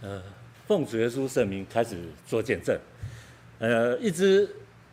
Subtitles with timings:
[0.00, 0.22] 呃，
[0.66, 1.96] 奉主耶稣圣名开始
[2.26, 2.78] 做见证，
[3.58, 4.48] 呃，一直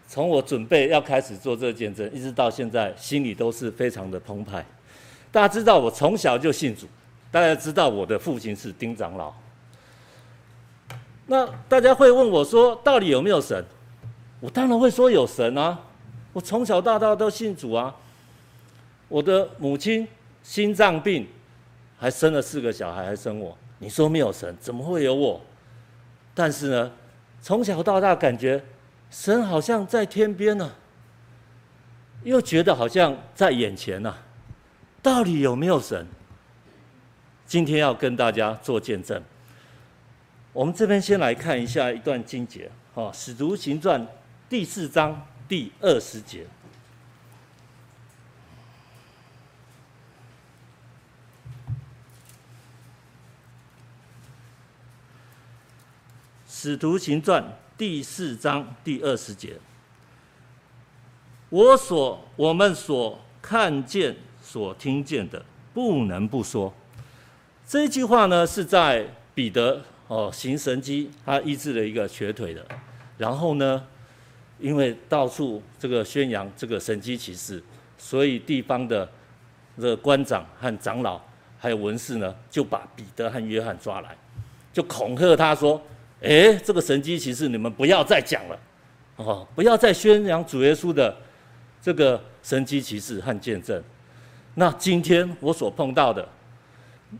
[0.08, 4.66] 从我准备要开始做这个见证，一直到现在，心里都是非常的澎湃。
[5.32, 6.88] 大家知道我从小就信主，
[7.32, 9.34] 大家知道我的父亲是丁长老。
[11.28, 13.64] 那大家会问我说，到底有没有神？
[14.40, 15.80] 我当然会说有神啊！
[16.34, 17.96] 我从小到大都信主啊。
[19.08, 20.08] 我的母亲
[20.44, 21.28] 心脏病，
[21.98, 23.58] 还生了四个小孩，还生我。
[23.80, 25.42] 你说没有神，怎么会有我？
[26.34, 26.92] 但是呢，
[27.42, 28.64] 从小到大感觉
[29.10, 30.72] 神好像在天边呢，
[32.24, 34.16] 又觉得好像在眼前呢。
[35.02, 36.08] 到底有没有神？
[37.46, 39.22] 今天要跟大家做见证。
[40.52, 44.02] 我们这边先来看一下一段经节，哈，《使徒行传》
[44.50, 46.44] 第四章第二十节，
[56.66, 57.44] 《使徒行传》
[57.78, 59.54] 第四章第二十节，
[61.50, 66.74] 我所我们所看见、所听见的，不能不说。
[67.68, 69.80] 这句话呢，是在彼得。
[70.08, 72.66] 哦，行神迹，他医治了一个瘸腿的，
[73.20, 73.86] 然后呢，
[74.60, 77.62] 因为到处这个宣扬这个神迹奇事，
[77.96, 79.08] 所以地方的
[79.78, 81.22] 这个官长和长老
[81.60, 84.18] 还有文士呢，就把彼得和约翰抓来，
[84.74, 85.80] 就恐吓他说
[86.26, 88.60] ：“哎，这个神迹奇事你们不要再讲了，
[89.18, 91.16] 哦，不要再宣扬主耶稣的
[91.82, 93.82] 这个神迹奇事和见证。”
[94.58, 96.28] 那今天我所碰到的，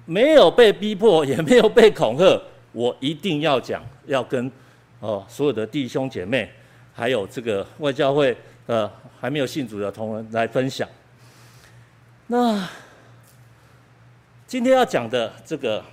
[0.06, 2.42] 没有被逼迫，也没有被恐吓。
[2.72, 4.52] 我一定要讲，要跟
[5.00, 6.50] 哦所有的弟兄姐妹，
[6.94, 8.90] 还有这个外教会呃
[9.20, 10.88] 还没有信主的同仁来分享。
[12.28, 12.68] 那
[14.48, 15.84] 今天要讲的这个，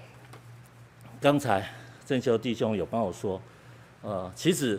[1.20, 1.68] 刚才
[2.12, 3.40] 正修弟兄有帮我说，
[4.02, 4.78] 呃，其实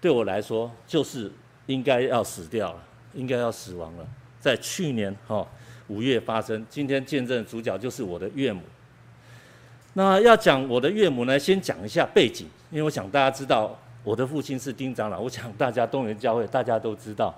[0.00, 1.32] 对我来说就是
[1.66, 2.82] 应该要死掉了，
[3.14, 4.06] 应该要死亡了。
[4.38, 5.44] 在去年哈
[5.88, 8.62] 五月发生，今天见证主角就是我的岳母。
[9.94, 17.34] 那要讲我的岳母呢，先讲一下背景，因为我想大家知道我的父亲是丁长老，我想大家东园教会大家都知道。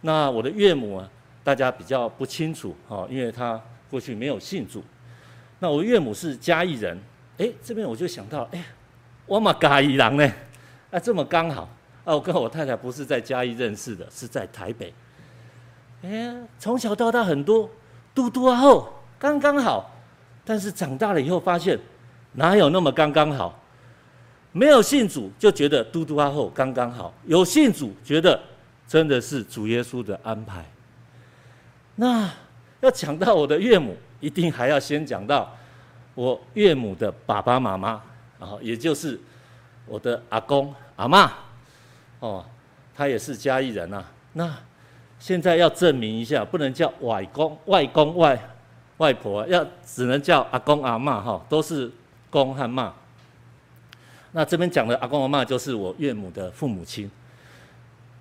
[0.00, 1.10] 那我的岳母啊，
[1.44, 4.82] 大家比较不清楚哦，因为他过去没有信主。
[5.58, 6.98] 那我岳母是嘉义人，
[7.38, 8.64] 哎，这边我就想到，哎，
[9.26, 10.32] 我嘛嘉义人呢，
[10.90, 11.68] 啊，这么刚好，
[12.04, 14.92] 啊，我跟我太太不是在嘉义认识的，是在台北。
[16.02, 17.70] 哎，从小到大很多
[18.14, 19.92] 嘟嘟啊后，刚刚好。
[20.48, 21.76] 但是长大了以后发现，
[22.34, 23.60] 哪有那么刚刚好？
[24.52, 28.40] 没有信主就觉得嘟嘟阿后刚刚好，有信主觉得
[28.86, 30.64] 真的是主耶稣的安排。
[31.96, 32.30] 那
[32.80, 35.52] 要讲到我的岳母，一定还要先讲到
[36.16, 38.02] 我岳母的爸爸妈妈，
[38.40, 39.20] 啊，也就是
[39.86, 41.30] 我的阿公阿嬷，
[42.18, 42.44] 哦，
[42.92, 44.04] 他也是嘉义人呐。
[44.32, 44.52] 那
[45.20, 48.36] 现在要证明一下，不能叫外公、外公、外。
[48.98, 51.92] 外婆要只能叫阿公阿嬷哈，都是
[52.30, 52.90] 公和妈。
[54.32, 57.10] 那这边讲的阿公阿嬷就是我岳母的父母亲。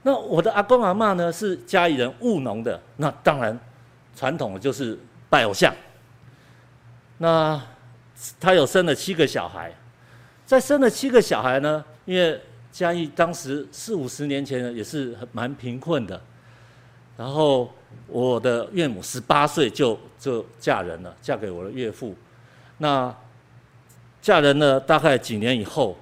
[0.04, 3.58] 那我的阿公阿嬷呢是嘉义人务农的，那当然
[4.18, 5.74] 传统的就是拜偶像。
[7.20, 7.58] 那
[8.40, 9.74] 他有生了七个小孩，
[10.46, 12.40] 在生了七个小孩呢，因为
[12.72, 16.22] 嘉义当时四五十年前呢也是蛮贫困的，
[17.18, 17.72] 然后。
[18.08, 22.14] 我的岳母十八岁就就嫁人了，嫁给我的岳父。
[22.78, 23.16] 那
[24.22, 25.98] 嫁人了大概几年以后，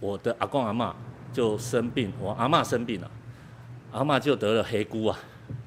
[0.00, 0.92] 我的阿公阿嬷
[1.34, 3.10] 就生病，我阿嬷生病了，
[3.92, 5.18] 阿嬷就得了黑姑啊。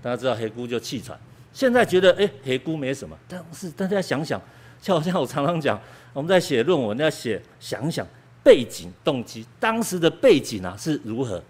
[0.01, 1.17] 大家知道黑姑就气喘。
[1.53, 4.41] 现在觉得哎，黑姑没什么，但是大家想想，
[4.81, 5.79] 就好像我常常讲，
[6.11, 8.05] 我们在写论文要写，想想
[8.43, 11.41] 背景动机，当时的背景啊是如何？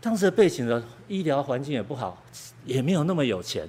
[0.00, 2.22] 当时的背景的医疗环境也不好。
[2.64, 3.68] 也没有那么有钱，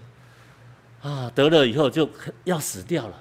[1.01, 2.07] 啊，得了以后就
[2.44, 3.19] 要死掉了，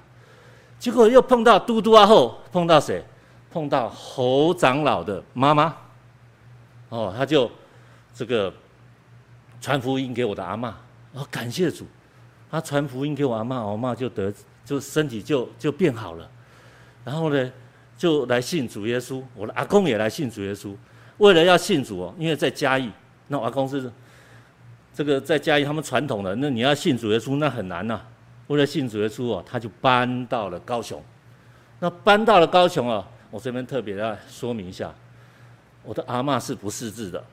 [0.77, 3.03] 结果又碰到嘟嘟阿后，碰到谁？
[3.49, 5.75] 碰到侯长老的妈妈，
[6.89, 7.49] 哦，他就
[8.13, 8.53] 这个
[9.59, 10.71] 传福音给我的阿嬷，
[11.13, 11.87] 哦，感谢主，
[12.51, 14.31] 他传福音给我阿嬷，我阿嬷就得
[14.65, 16.29] 就身体就就变好了，
[17.03, 17.51] 然后呢
[17.97, 20.75] 就来信主耶稣，我的阿公也来信主耶稣，
[21.17, 22.91] 为了要信主哦，因为在嘉义，
[23.27, 23.91] 那我阿公是。
[24.95, 27.99] 这个在嘉义他们传统的，那你要信主耶稣那很难呐、
[28.45, 31.01] 为了信主耶稣哦，他就搬到了高雄。
[31.79, 34.93] 那搬到了高雄啊，我这边特别要说明一下，
[35.81, 37.23] 我的阿嬷是不识字的。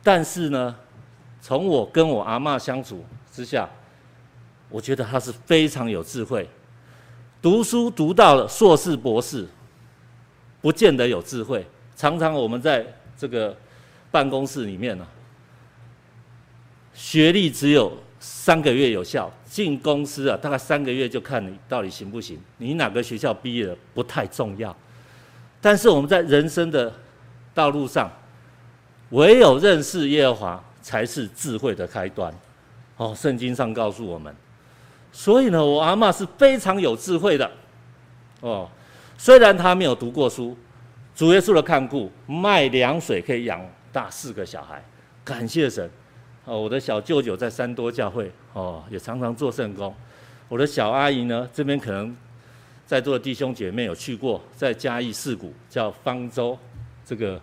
[0.00, 0.76] 但是呢，
[1.40, 3.68] 从我跟我阿嬷相处之下，
[4.72, 6.48] 我觉得他是非常有智慧。
[7.42, 9.46] 读书读到了硕士博士，
[10.62, 11.66] 不见得有智慧。
[11.94, 12.86] 常常我们在
[13.16, 13.54] 这个
[14.10, 15.06] 办公室里面呢、
[16.94, 22.40] 学历只有三个月有效，进公司啊，大概三个月就看你到底行不行。
[22.56, 24.74] 你哪个学校毕业的不太重要，
[25.60, 26.92] 但是我们在人生的
[27.52, 28.10] 道路上，
[29.10, 32.32] 唯有认识耶和华才是智慧的开端。
[32.96, 34.34] 哦，圣经上告诉我们。
[35.12, 37.48] 所以呢，我阿嬷是非常有智慧的，
[38.40, 38.66] 哦，
[39.18, 40.56] 虽然她没有读过书，
[41.14, 43.60] 主耶稣的看顾，卖凉水可以养
[43.92, 44.82] 大四个小孩，
[45.22, 45.88] 感谢神。
[46.46, 49.94] 哦，我的小舅舅在三多教会，哦，也常常做圣工。
[50.48, 52.16] 我的小阿姨呢，这边可能
[52.86, 56.58] 在座的弟兄姐妹有去过，在嘉义四谷叫方舟，
[57.04, 57.40] 这个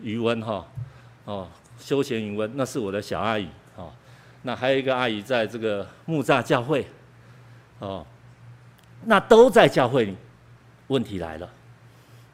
[0.00, 0.66] 渔温哈，
[1.26, 1.46] 哦，
[1.78, 3.46] 休闲渔温，那是我的小阿姨，
[3.76, 3.92] 哦，
[4.42, 6.86] 那还有一个阿姨在这个木栅教会。
[7.80, 8.06] 哦，
[9.04, 10.16] 那都在教会里。
[10.86, 11.48] 问题来了，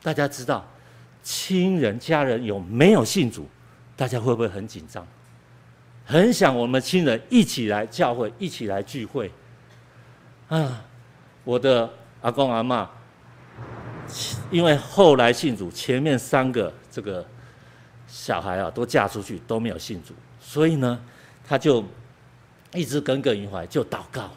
[0.02, 0.64] 大家知道，
[1.22, 3.46] 亲人家人有没有信主？
[3.94, 5.06] 大家会不会很紧张？
[6.06, 9.30] 很想我们亲人一起来教会，一起来聚会。
[10.48, 10.82] 啊，
[11.44, 11.90] 我的
[12.22, 12.86] 阿公阿嬷，
[14.50, 17.22] 因为后来信主，前面三个这个
[18.06, 20.98] 小孩啊都嫁出去，都没有信主，所以呢，
[21.46, 21.84] 他就
[22.72, 24.30] 一直耿耿于怀，就祷告。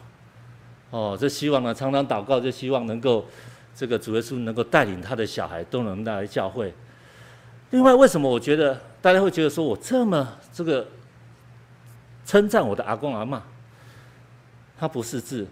[0.90, 3.24] 哦，这希望呢，常常祷告，就希望能够
[3.74, 6.74] 这个主耶稣能够带领他的小孩都能来教会。
[7.70, 10.86] 另外，为什么我觉得大家会觉得说我这么这个
[12.26, 13.40] 称赞我的阿公阿嬷？
[14.76, 15.46] 他不识字，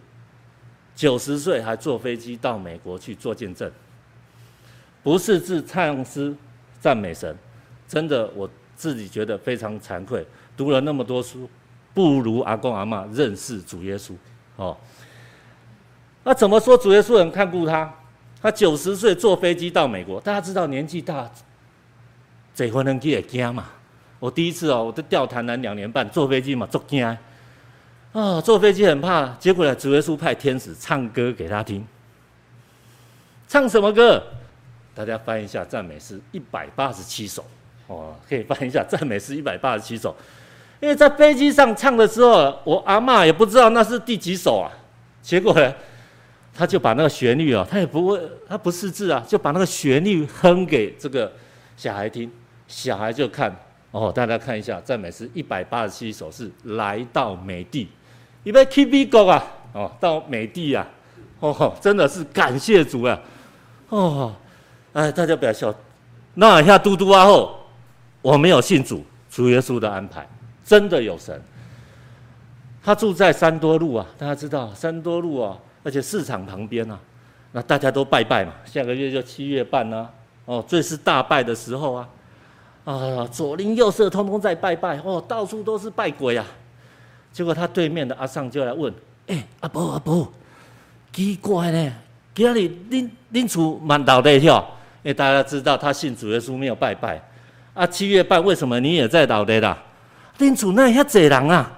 [0.97, 3.71] 九十岁还坐飞机到美国去做见证，
[5.03, 6.35] 不识字唱诗
[6.81, 7.37] 赞美神，
[7.87, 10.27] 真的我自己觉得非常惭愧。
[10.57, 11.49] 读了那么多书，
[11.95, 14.15] 不如阿公阿嬷认识主耶稣
[14.57, 14.77] 哦。
[16.29, 16.77] 那怎么说？
[16.77, 17.91] 主耶稣很看顾他，
[18.43, 20.21] 他九十岁坐飞机到美国。
[20.21, 21.27] 大家知道年纪大，
[22.55, 23.65] 坐飞能去也惊嘛。
[24.19, 27.03] 我第一次哦，我都调台南两年半，坐飞机嘛，足惊。
[28.13, 31.83] 啊，坐飞机很怕，结果呢，主耶稣派天使唱歌给他听。
[33.49, 34.23] 唱什么歌？
[34.95, 37.43] 大家翻一下赞美诗一百八十七首
[37.87, 40.15] 哦，可以翻一下赞美诗一百八十七首。
[40.81, 44.69] 因为在飞机上唱的时候，我阿嬷也不知道那是第几首啊。
[45.23, 45.73] 结果呢？
[46.59, 51.33] 他就把那个旋律啊，他也不会，他不识字啊，就把那个旋律哼给这个
[51.77, 52.29] 小孩听，
[52.67, 53.55] 小孩就看
[53.93, 57.87] 哦，大家看一下，赞美诗一百八十七首是来到美地，
[58.43, 60.85] 因为 keep it go 啊，哦，到美地啊，
[61.39, 63.21] 哦，真的是感谢主啊，
[63.91, 64.35] 哦，
[64.95, 65.73] 哎，大家不要笑，
[66.35, 67.57] 那一下嘟嘟啊后，
[68.21, 70.29] 我没有信主，主耶稣的安排
[70.65, 71.41] 真的有神，
[72.83, 75.57] 他住在三多路啊，大家知道三多路啊。
[75.89, 76.99] 而且市场旁边啊，
[77.53, 78.53] 那大家都拜拜嘛。
[78.67, 80.07] 下个月就七月半呢，
[80.45, 82.09] 哦，最是大拜的时候啊，
[82.85, 86.45] 啊，左邻右舍通通在拜拜，哦，到处都是拜鬼啊。
[87.33, 88.93] 结果他对面的阿尚就来问
[89.29, 90.31] ：“哎、阿伯阿伯，
[91.11, 91.93] 奇怪呢，
[92.35, 92.59] 今日
[92.91, 94.63] 恁恁厝蛮倒的哟？
[95.03, 97.19] 因为大家知道他信主耶稣没有拜拜，
[97.73, 99.79] 啊，七月半为什么你也在倒的啦？
[100.39, 101.73] 恁厝那遐济人啊？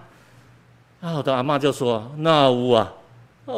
[1.00, 2.92] 啊，我的阿嬷就说：那有啊。
[3.50, 3.56] 啊，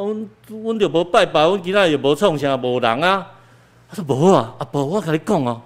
[0.48, 3.26] 阮阮就无拜拜，阮今仔日无创啥，无人啊。
[3.88, 5.60] 他说无啊，阿婆，我甲你讲哦，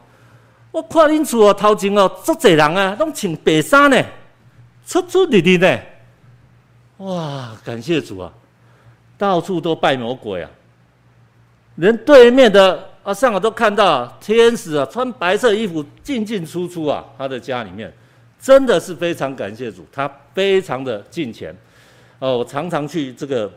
[0.72, 4.02] 我看恁厝哦头前哦足侪人啊，拢穿白衫呢，
[4.84, 5.78] 出出入入呢。
[6.96, 8.32] 哇，感谢主啊，
[9.16, 10.50] 到处都拜魔鬼啊，
[11.76, 17.92] 连对面的啊上我都看到天使啊，穿白色衣服进进出出啊，他的家里面
[18.40, 21.56] 真的是非常感谢主，他非常的敬虔。
[22.18, 23.48] 哦，我常常去这个。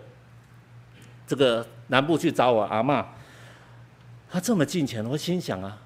[1.29, 3.05] 这个南部去找我阿嬷，
[4.31, 5.77] 他这么敬虔，我心想啊，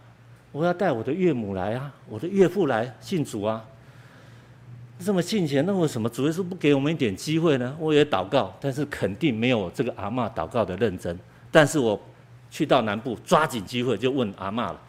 [0.53, 3.61] 我要带我的岳母来啊，我的岳父来信主啊，
[4.99, 7.75] 这么敬虔，那为什么主耶稣不给我们一点机会呢？
[7.77, 11.19] 我也祷告，但是肯定没有这个阿嬷祷告的认真。
[11.51, 12.01] 但是我
[12.49, 14.79] 去到南部，抓紧机会就问阿嬷了，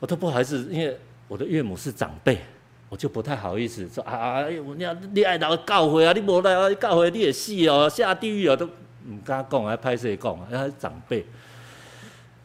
[0.00, 0.98] 我都不好意思，因为
[1.28, 2.40] 我的岳母是长辈，
[2.88, 8.68] 我就不太好意思说啊啊，你你爱到教会啊，你无来啊教会你也死哦，下地狱哦都。
[9.08, 10.46] 唔敢讲，还拍谁讲啊？
[10.50, 11.24] 他是长辈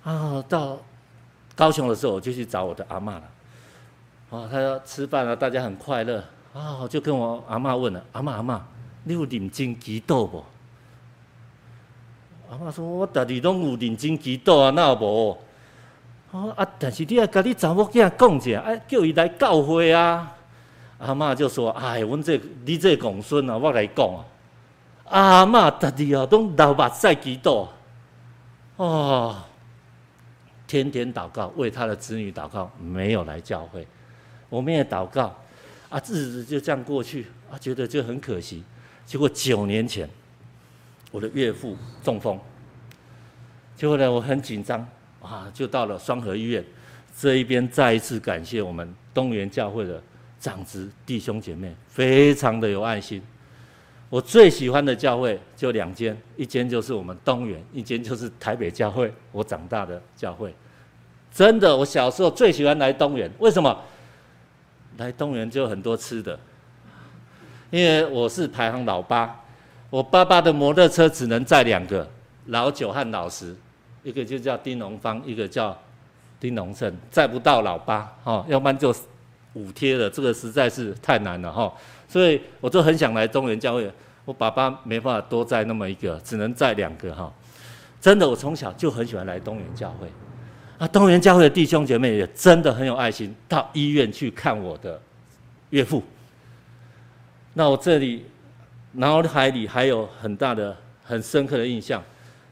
[0.03, 0.43] 啊。
[0.47, 0.77] 到
[1.55, 3.23] 高雄的时候，我就去找我的阿嬷了。
[4.31, 6.79] 啊，他说吃饭了，大家很快乐啊。
[6.81, 8.59] 我就跟我阿嬷问了：阿嬷阿嬷，
[9.03, 10.43] 你有认真祈祷不？
[12.49, 15.37] 阿嬷说：我家己拢有认真祈祷啊，那有无？
[16.55, 20.31] 啊，但是你要跟你查某囝讲一下，哎，叫伊来教会啊。
[20.99, 24.25] 阿嬷就说：哎，阮这你这公孙啊，我来讲啊。
[25.05, 27.67] 阿嬷，逐日哦，拢流目屎祈祷，
[28.77, 29.43] 哦，
[30.65, 33.87] 天天祷告，为他的子女祷告，没有来教会。
[34.49, 35.35] 我们也祷告，
[35.89, 38.63] 啊，日子就这样过去，啊，觉得就很可惜。
[39.05, 40.09] 结果九年前，
[41.11, 42.39] 我的岳父中风，
[43.75, 44.85] 结果呢，我很紧张，
[45.21, 46.63] 啊，就到了双和医院。
[47.17, 50.01] 这一边再一次感谢我们东元教会的
[50.39, 53.21] 长子弟兄姐妹，非常的有爱心。
[54.09, 60.53] 我最喜欢的教会就两间，一间就是我们东园，一间就是台北教会，我长大的教会。
[61.33, 63.77] 真的，我小时候最喜欢来东园，为什么？
[64.97, 66.39] 来东园就很多吃的，
[67.69, 69.43] 因为我是排行老八，
[69.89, 72.07] 我爸爸的摩托车只能载两个，
[72.45, 73.55] 老九和老十，
[74.03, 75.77] 一个就叫丁龙芳，一个叫。
[76.37, 78.93] 丁龙胜载不到老八，哈，要不然就
[79.53, 81.73] 五贴了，这个实在是太难了，哈，
[82.15, 83.91] 所以我就很想来东元教会，
[84.23, 87.29] 我爸爸没办法多载那么一个，只能载两个，哈，
[87.99, 90.07] 真的，我从小就很喜欢来东元教会，
[90.77, 94.97] 啊，东元教会的弟兄姐妹也真的很有爱心，到医院去看我的
[95.71, 96.01] 岳父，
[97.53, 98.25] 那我这里
[98.93, 102.01] 脑海里还有很大的、很深刻的印象，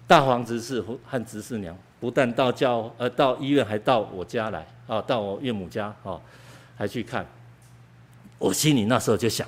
[0.05, 1.73] 大黄执事和执事娘。
[2.01, 6.19] 不但到教呃到医院，还到我家来啊，到我岳母家啊，
[6.75, 7.25] 还去看。
[8.43, 9.47] 我心里那时候就想，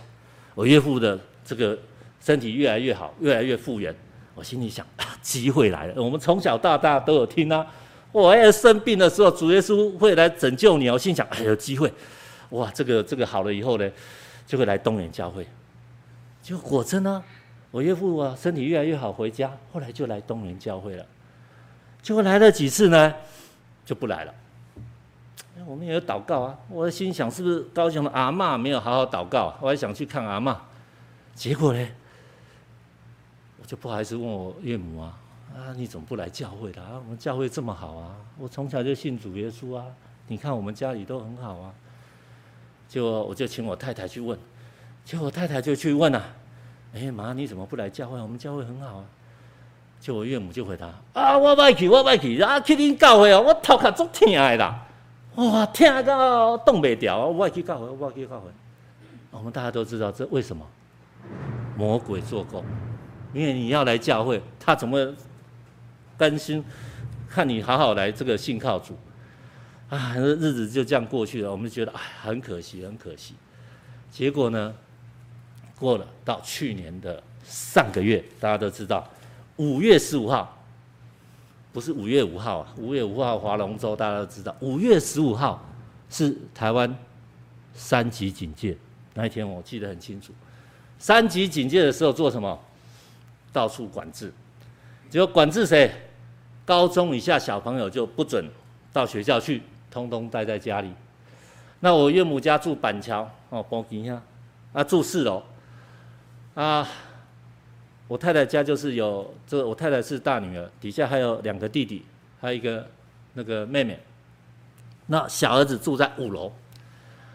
[0.53, 1.77] 我岳父的这个
[2.21, 3.93] 身体越来越好，越来越复原。
[4.33, 4.87] 我心里想，
[5.21, 6.01] 机会来了。
[6.01, 7.67] 我们从小到大都有听啊，
[8.13, 10.89] 我要生病的时候，主耶稣会来拯救你。
[10.89, 11.91] 我心想，哎，有机会，
[12.51, 13.91] 哇，这个这个好了以后呢，
[14.47, 15.45] 就会来东元教会。
[16.41, 17.21] 就果真呢，
[17.71, 21.05] 我岳父啊身体越来越好，回家后来就来东元教会了。
[22.01, 23.13] 结果来了几次呢，
[23.85, 24.33] 就不来了。
[25.65, 29.53] 我们也有祷告啊，我心想是不是高雄的阿嬷没有好好祷告？
[29.61, 30.55] 我还想去看阿嬷，
[31.33, 31.87] 结果呢，
[33.61, 35.17] 我就不好意思问我岳母啊，
[35.55, 37.01] 啊你怎么不来教会的啊？
[37.03, 39.85] 我们教会这么好啊，我从小就信主耶稣啊，
[40.27, 41.73] 你看我们家里都很好啊。
[42.87, 44.37] 就我就请我太太去问，
[45.03, 46.23] 结果我太太就去问啊，
[46.93, 48.21] 哎妈你怎么不来教会？
[48.21, 49.05] 我们教会很好啊。
[49.99, 54.85] 就我岳母就回答：啊，我不去，我不去，啊，去恁教会哦，我头壳足疼的啦，
[55.35, 58.49] 哇，疼到动不了，我也去教会，我也去教会。
[59.31, 60.65] 我们大家都知道这为什么？
[61.77, 62.63] 魔鬼做工，
[63.33, 65.13] 因为你要来教会，他怎么
[66.17, 66.63] 甘心
[67.27, 68.97] 看你好好来这个信靠主？
[69.89, 73.35] 啊，日子就这样过去了，我们觉得哎，很可惜，很可惜。
[74.09, 74.73] 结果呢，
[75.77, 79.05] 过了到去年的上个月，大家都知道。
[79.57, 80.57] 五月十五号，
[81.75, 82.73] 不是五月五号啊！
[82.77, 84.55] 五月五号划龙舟，大家都知道。
[84.61, 85.61] 五月十五号
[86.09, 86.97] 是台湾
[87.73, 88.77] 三级警戒
[89.13, 90.31] 那一天，我记得很清楚。
[90.97, 92.57] 三级警戒的时候做什么？
[93.51, 94.31] 到处管制，
[95.09, 95.91] 结果管制谁？
[96.63, 98.49] 高中以下小朋友就不准
[98.93, 100.89] 到学校去，通通待在家里。
[101.81, 104.21] 那我岳母家住板桥哦，报警一下，
[104.71, 105.43] 啊，住四楼
[106.53, 106.87] 啊。
[108.07, 112.05] 我太太家就是有这，我太太是大女儿，底下还有两个弟弟，
[112.39, 112.87] 还有一个
[113.33, 113.99] 那个妹妹。
[115.07, 116.51] 那小儿子住在五楼。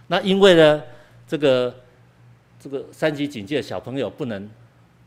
[0.09, 0.83] 那因为呢，
[1.27, 1.75] 这个
[2.59, 4.49] 这个三级警戒，小朋友不能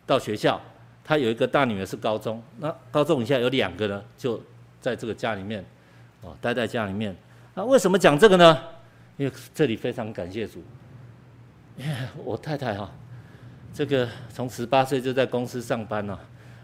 [0.05, 0.59] 到学校。
[1.05, 4.41] 他有一个大女儿是高中，那高中以下有两个呢，就
[4.79, 5.63] 在这个家里面，
[6.21, 7.13] 哦，待在家里面。
[7.53, 8.57] 那为什么讲这个呢？
[9.17, 10.63] 因为这里非常感谢主，
[12.23, 12.89] 我太太哈。
[13.73, 16.19] 这个从十八岁就在公司上班了，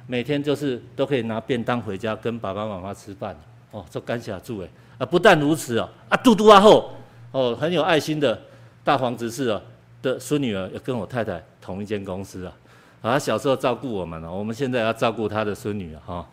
[0.06, 3.36] 每天就是都可以拿便当回家跟爸爸妈妈吃饭
[3.72, 5.06] 哦，做感谢主诶啊！
[5.06, 6.94] 不但如此哦，啊嘟嘟啊后
[7.32, 8.40] 哦，很有爱心的
[8.84, 9.62] 大黄执事哦
[10.02, 12.54] 的孙女儿也跟我太太同一间公司啊，
[13.02, 16.30] 啊小时候照顾我们了，我们现在要照顾他的孙女啊哈，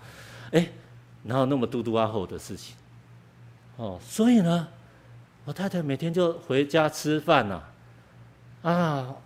[0.52, 0.68] 哎，
[1.24, 2.76] 然后那么嘟嘟啊后的事情，
[3.76, 4.68] 哦，所以呢，
[5.46, 7.62] 我太太每天就回家吃饭呐，
[8.60, 9.16] 啊。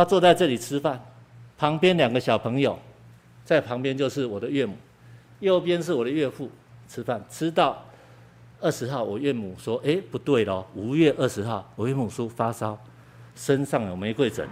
[0.00, 0.98] 他坐在这里吃饭，
[1.58, 2.78] 旁边两个小朋友，
[3.44, 4.74] 在旁边就是我的岳母，
[5.40, 6.50] 右边是我的岳父
[6.88, 7.22] 吃饭。
[7.28, 7.84] 吃到
[8.62, 12.78] 二十号，我岳母说：“哎，不对喽，五月二十号，我岳母说发烧，
[13.34, 14.48] 身上有玫瑰疹。”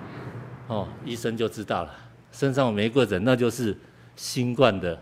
[0.69, 1.95] 哦，医生就知道了，
[2.31, 3.75] 身上有玫瑰疹，那就是
[4.17, 5.01] 新冠的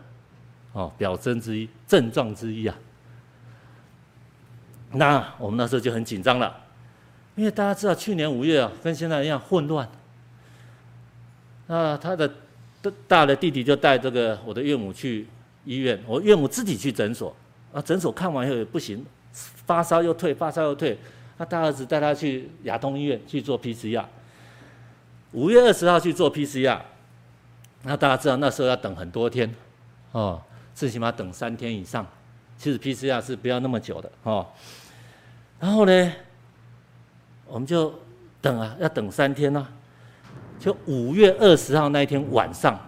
[0.74, 2.78] 哦表征之一，症状之一啊。
[4.92, 6.56] 那我们那时候就很紧张了，
[7.34, 9.88] 因为大家知道去年五月啊，跟现在一样混乱。
[11.66, 12.30] 那他的
[13.08, 15.26] 大的弟弟就带这个我的岳母去
[15.64, 17.34] 医院，我岳母自己去诊所，
[17.72, 20.96] 啊，诊所看完以后也不行，发烧又退，发烧又退，
[21.38, 24.04] 那大儿子带他去亚东医院去做 PCR，
[25.32, 26.80] 五月二十号去做 PCR，
[27.82, 29.52] 那大家知道那时候要等很多天，
[30.12, 30.40] 哦，
[30.74, 32.06] 最起码等三天以上。
[32.58, 34.46] 其实 PCR 是不要那么久的哦。
[35.60, 36.12] 然后呢，
[37.46, 37.92] 我们就
[38.40, 39.70] 等啊，要等三天啊。
[40.58, 42.78] 就五月二十号那一天晚上，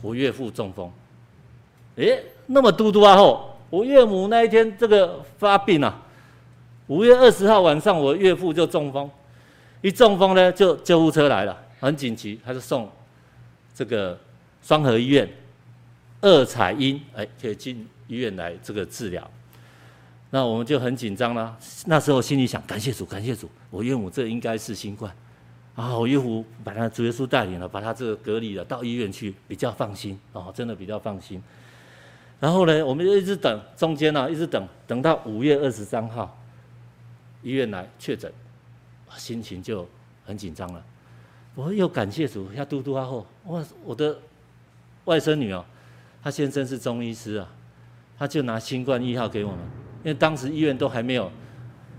[0.00, 0.90] 我岳父中风。
[1.96, 6.02] 诶，那么嘟嘟啊吼，我岳母那一天这个发病啊。
[6.88, 9.10] 五月二十号晚上，我岳父就中风，
[9.80, 12.90] 一中风呢，就救护车来了，很紧急，他就送
[13.74, 14.18] 这个
[14.62, 15.28] 双和医院
[16.20, 19.30] 二彩阴，哎，可以进医院来这个治疗。
[20.30, 25.14] 那我们就很紧张了，那时候心里想：感谢主，感谢主，我岳母这应该是新冠
[25.74, 25.96] 啊！
[25.96, 31.42] 我岳父把他主耶稣带领了，把他这个隔离了，到医院去比较放心哦，真的比较放心。
[32.38, 36.38] 然后呢，我们就一直等，中间呢、啊、一直等，等到五月二十三号。
[37.42, 38.32] 医院来确诊，
[39.16, 39.88] 心情就
[40.24, 40.84] 很紧张了。
[41.54, 44.16] 我又感谢主，要嘟嘟啊后，我我的
[45.06, 45.64] 外甥女哦，
[46.22, 47.48] 她先生是中医师啊，
[48.18, 49.58] 他就拿新冠一号给我们，
[50.04, 51.30] 因为当时医院都还没有，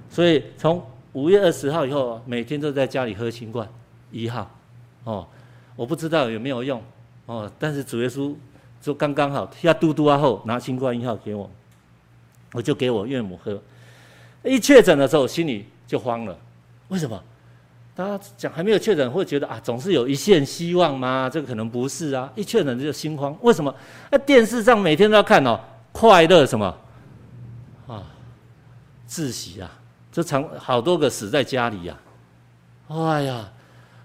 [0.09, 0.81] 所以从
[1.13, 3.67] 五月二十号以后，每天都在家里喝新冠
[4.11, 4.49] 一号，
[5.03, 5.27] 哦，
[5.75, 6.81] 我不知道有没有用，
[7.27, 8.35] 哦，但是主耶稣
[8.81, 11.49] 就刚刚好，要嘟嘟啊后拿新冠一号给我，
[12.53, 13.61] 我就给我岳母喝。
[14.43, 16.37] 一确诊的时候，心里就慌了。
[16.89, 17.23] 为什么？
[17.95, 21.29] 大家讲还没有确诊，会觉得啊，总是有一线希望吗？
[21.31, 22.31] 这个可能不是啊。
[22.35, 23.37] 一确诊就心慌。
[23.41, 23.73] 为什么？
[24.11, 25.59] 那电视上每天都要看哦，
[25.91, 26.65] 快乐什么
[27.87, 28.03] 啊？
[29.07, 29.71] 窒息啊！
[30.13, 31.97] 这常好多个死在家里呀、
[32.87, 32.95] 啊。
[32.95, 33.51] 哎呀，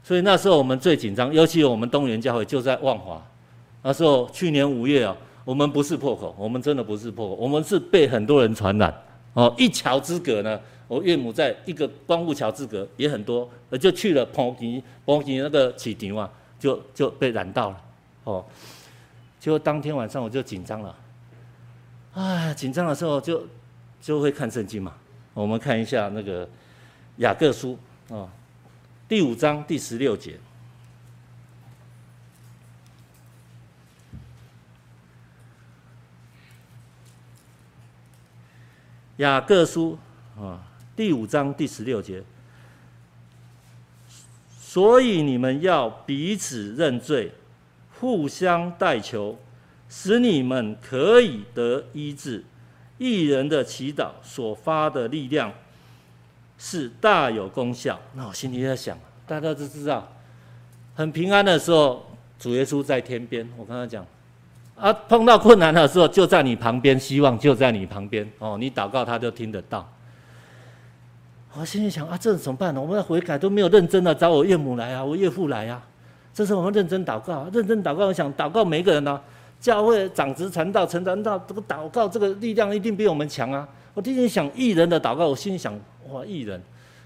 [0.02, 3.22] 所以那时候我们最紧张，尤其我们东园教会就在万华。
[3.82, 9.02] 那时候去年五月啊，我们不是破口，我们真的不是破口，我们是被很多人传染。
[9.34, 17.76] 哦，一桥之隔呢，我岳母在一个光复桥之隔也很多，呃，就去了澎湖，澎湖那个起点嘛，就就被染到了。
[18.24, 18.44] 哦，
[19.38, 20.96] 就当天晚上我就紧张了，
[22.14, 23.46] 哎，紧张的时候就
[24.00, 24.94] 就会看圣经嘛。
[25.38, 26.48] 我们看一下那个
[27.18, 27.78] 雅各书
[28.10, 28.28] 啊，
[29.08, 30.36] 第五章第十六节。
[39.18, 39.96] 雅各书
[40.36, 40.60] 啊，
[40.96, 42.24] 第五章第十六节，
[44.58, 47.32] 所以你们要彼此认罪，
[48.00, 49.38] 互相代求，
[49.88, 52.44] 使你们可以得医治。
[52.98, 55.52] 义人的祈祷所发的力量
[56.58, 57.98] 是大有功效。
[58.14, 60.06] 那我心里在想，大家都知道，
[60.94, 62.04] 很平安的时候，
[62.38, 63.48] 主耶稣在天边。
[63.56, 64.04] 我刚刚讲。
[64.76, 68.56] 啊，碰到困难的时候就在你旁边，希望就在你旁边哦。
[68.60, 69.88] 你祷告他就听得到。
[71.54, 72.80] 我心里想啊，这怎么办呢？
[72.80, 75.82] 我们要悔改都没有认真的找我岳母来啊，我岳父来啊。
[76.32, 78.06] 这是我们认真祷告，认真祷告。
[78.06, 79.20] 我想祷告每一个人呢、
[79.60, 83.68] 教会长执传道、成传道，这个祷告这个力量一定比我们强啊。
[83.94, 86.62] 我今天想义人的祷告，我心里想哇，义人，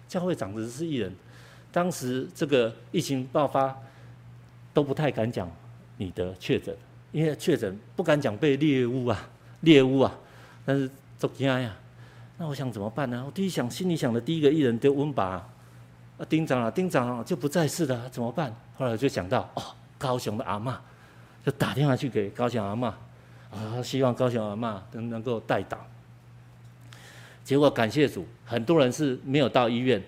[0.06, 1.12] 教会长执是义人。
[1.70, 3.74] 当时这个疫情爆发，
[4.74, 5.50] 都不太敢讲
[5.96, 6.76] 你的确诊。
[7.12, 9.28] 因为确诊不敢讲被猎物啊，
[9.60, 10.14] 猎物啊，
[10.64, 11.76] 但是都惊呀。
[12.38, 13.22] 那我想怎么办呢？
[13.26, 15.48] 我第一想，心里想的第一个义人就温拔啊，
[16.26, 18.54] 丁长啊，丁长啊就不在世了，怎么办？
[18.78, 19.62] 后来就想到哦，
[19.98, 20.74] 高雄的阿嬷，
[21.44, 22.92] 就打电话去给高雄阿嬷，
[23.50, 25.76] 啊，希望高雄阿嬷能能够代祷。
[27.42, 30.02] 结果感谢主，很多人是没有到医院，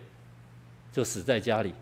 [0.93, 1.75] 就死在家里。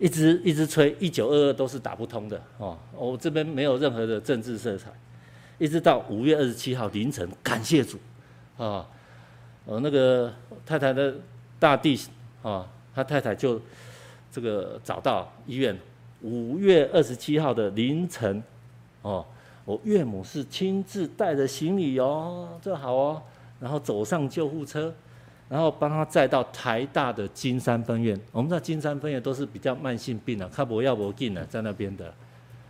[0.00, 2.76] 一直一直催，一九二二都是打不通的哦。
[2.96, 4.90] 我这边没有任何的政治色彩，
[5.58, 7.98] 一直到五月二十七号凌晨，感谢主，
[8.56, 8.88] 啊，
[9.66, 10.32] 呃，那个
[10.64, 11.14] 太太的
[11.58, 12.00] 大弟
[12.42, 13.60] 啊，他太太就
[14.32, 15.78] 这个找到医院。
[16.22, 18.42] 五月二十七号的凌晨，
[19.02, 19.24] 哦，
[19.64, 23.22] 我岳母是亲自带着行李哦，这好哦，
[23.58, 24.92] 然后走上救护车。
[25.48, 28.16] 然后帮他载到台大的金山分院。
[28.30, 32.06] 我们知道金山分院都是比较慢性病的，看不要不进的，在那边的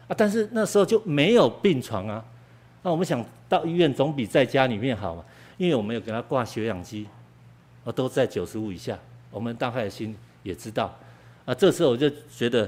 [0.08, 0.16] 啊。
[0.16, 2.24] 但是那时候就没有病床啊。
[2.82, 5.22] 那我们想到医院总比在家里面好嘛，
[5.58, 7.06] 因为我们有给他挂血氧机，
[7.84, 8.98] 啊，都在九十五以下。
[9.30, 10.90] 我们大概心也知道
[11.44, 11.52] 啊。
[11.52, 12.62] 这时候我就觉得，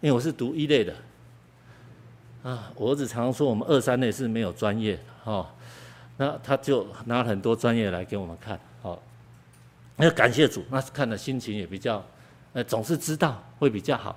[0.00, 0.92] 因为我是读医类的
[2.46, 5.44] 啊，我儿子常说我们二三类是没有专业哦。
[6.16, 8.96] 那他就拿很多专业来给我们看，哦。
[9.96, 12.00] 要感谢主，那是看的心情也比较，
[12.52, 14.16] 呃，总是知道会比较好。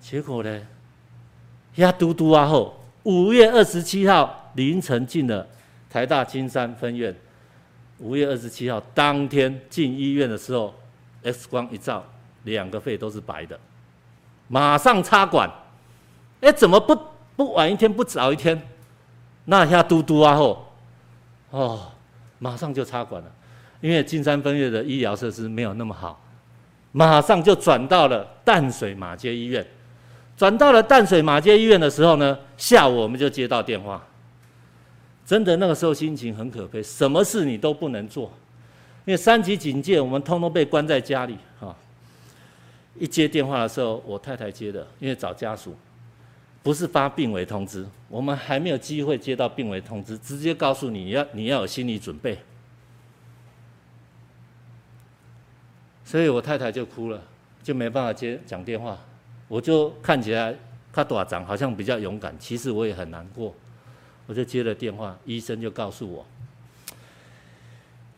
[0.00, 0.60] 结果呢，
[1.76, 5.46] 呀嘟嘟啊后，五月二十七号凌晨进了
[5.88, 7.14] 台大金山分院。
[7.98, 10.74] 五月二十七号当天进医院的时候
[11.22, 12.04] ，X 光一照，
[12.42, 13.56] 两个肺都是白的，
[14.48, 15.48] 马上插管。
[16.40, 16.96] 哎，怎么不
[17.36, 18.60] 不晚一天，不早一天？
[19.46, 20.66] 那一下嘟嘟啊吼，
[21.50, 21.92] 哦，
[22.38, 23.30] 马上就插管了，
[23.80, 26.20] 因为金山分院的医疗设施没有那么好，
[26.92, 29.66] 马上就转到了淡水马街医院。
[30.36, 34.04] 转到了淡水马街医院的时候呢，下午我们就接到电话，
[35.24, 38.24] 真的那个时候心情很可悲，什么事你都不能做，
[39.06, 41.74] 因为三级警戒，我们通通被关在家里啊。
[42.98, 45.74] 一接电话的时候，我太太接的，因为找家属，
[46.66, 52.36] 不是发病危通知，我们还没有机会接到病危通知，直接告诉你要你要有心理准备，
[56.04, 57.22] 所以我太太就哭了，
[57.62, 58.98] 就没办法接讲电话。
[59.46, 60.52] 我就看起来
[60.92, 63.54] 他大长，好像比较勇敢，其实我也很难过。
[64.26, 66.26] 我就接了电话，医生就告诉我：“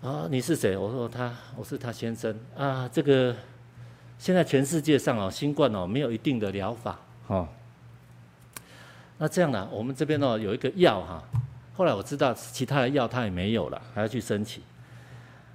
[0.01, 2.89] 啊，你是谁？”我说：“他，我是他先生啊。
[2.91, 3.37] 这个
[4.19, 7.47] 现在全世界上哦，新冠哦没有一定的疗法哦。
[9.19, 11.23] 那这样呢，我们这边哦有一个药哈。
[11.77, 14.63] 后来我知道其他的药他也没有了，还要去申请。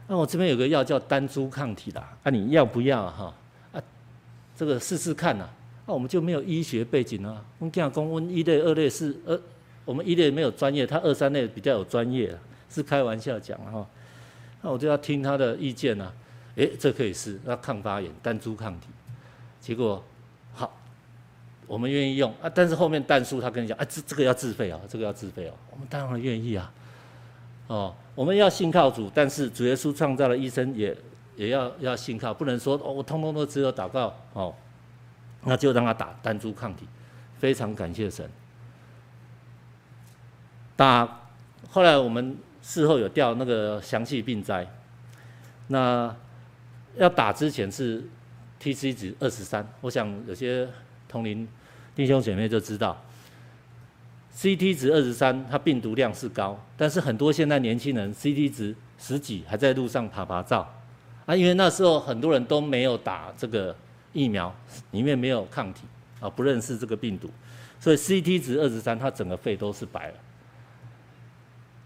[0.08, 3.34] 那我这边有个药叫单株抗体的，啊，你要不要哈？
[3.72, 3.82] 啊，
[4.56, 5.50] 这个试试看呐。”
[5.86, 7.44] 那我们就没有医学背景啊。
[7.60, 9.38] 我们讲公温一类、二类是二，
[9.84, 12.34] 我们一类没有专业，他二三类比较有专业，
[12.70, 13.86] 是开玩笑讲哈。
[14.62, 16.12] 那我就要听他的意见啊。
[16.56, 18.88] 诶，这可以试，那抗发炎单株抗体，
[19.60, 20.02] 结果，
[21.74, 22.48] 我们愿意用啊。
[22.54, 25.54] 但是后面但书他跟你讲，啊，这这个要自费啊，这个要自费哦。
[25.72, 26.72] 我们当然愿意啊。
[27.68, 30.96] 哦，我们要信靠主，但是主耶稣创造了医生也
[31.36, 34.54] 也要要信靠，不能说哦，我通通都只有祷告哦。
[35.46, 36.88] 那就让他打单株抗体，
[37.38, 38.30] 非常感谢神。
[40.76, 41.22] 打，
[41.70, 44.66] 后来我们事后有调那个详细病灾，
[45.68, 46.16] 那
[46.96, 48.04] 要打之前是
[48.62, 50.68] TC 值二十三，我想有些
[51.08, 51.48] 同龄
[51.96, 53.00] 弟兄姐妹就知道
[54.36, 60.72] ，CT 值二十三，它病毒量是高，但是很多现在年轻人 CT 值十几，还在路上爬爬照，
[61.26, 63.76] 啊，因为那时候很多人都没有打这个。
[64.16, 64.56] 疫苗
[64.92, 65.86] 里面没有抗体
[66.20, 67.28] 啊，不认识这个病毒，
[67.80, 70.14] 所以 CT 值二十三，它整个肺都是白了，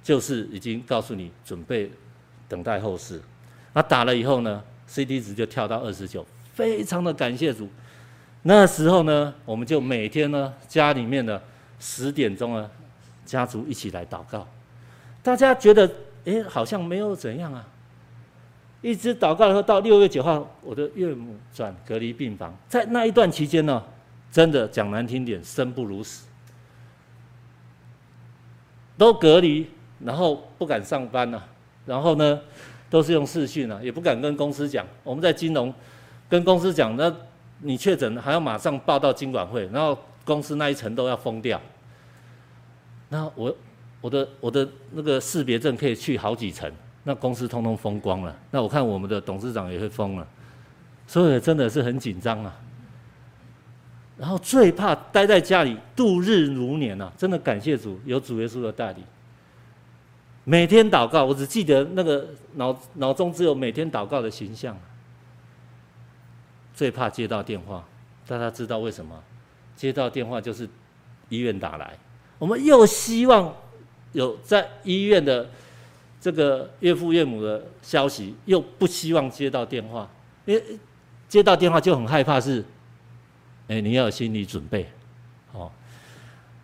[0.04, 1.90] 就是已经告诉你准备
[2.50, 3.22] 等待后事。
[3.72, 7.70] 那打了以后呢，CT 值就跳到二十九，非常的感谢主。
[8.44, 11.42] 那时候呢，我们就每天呢，家里面的
[11.80, 12.70] 十点钟呢，
[13.26, 14.48] 家族一起来祷告，
[15.22, 15.90] 大家觉得
[16.26, 17.66] 哎，好像没有怎样啊。
[18.82, 22.56] 一直祷告的时候，到六月九号，我的岳母转隔离病房。
[22.70, 23.84] 在那一段期间呢，
[24.32, 26.28] 真的讲难听点，生不如死，
[28.98, 29.68] 都隔离，
[30.00, 31.44] 然后不敢上班了，
[31.88, 32.40] 然后呢，
[32.88, 34.86] 都是用视讯啊，也不敢跟公司讲。
[35.04, 35.74] 我们在金融
[36.30, 37.14] 跟公司讲，那
[37.62, 41.62] 你确诊还要马上报到金管会，然后公司那一层都要封掉。
[43.10, 43.56] 那我
[44.02, 46.72] 我的我的那个识别证可以去好几层。
[47.04, 50.28] 那公司通通封光了，那我看我们的董事长也会封了，
[51.08, 52.54] 所以真的是很紧张啊。
[54.18, 59.02] 然后最怕待在家里度日如年啊，真的感谢主，有主耶稣的带领，
[60.44, 64.78] 每天祷告，我只记得那个脑脑中只有每天祷告的形象。
[66.78, 67.84] 最怕接到电话，
[68.26, 69.22] 大家知道为什么？
[69.76, 70.70] 接到电话就是
[71.30, 71.98] 医院打来，
[72.38, 73.52] 我们又希望
[74.14, 75.50] 有在医院的。
[76.20, 80.10] 这个岳父岳母的消息又不希望接到电话，
[80.46, 80.64] 因为
[81.30, 82.66] 接到电话就很害怕是，
[83.68, 84.90] 哎，你要有心理准备，
[85.54, 85.72] 哦，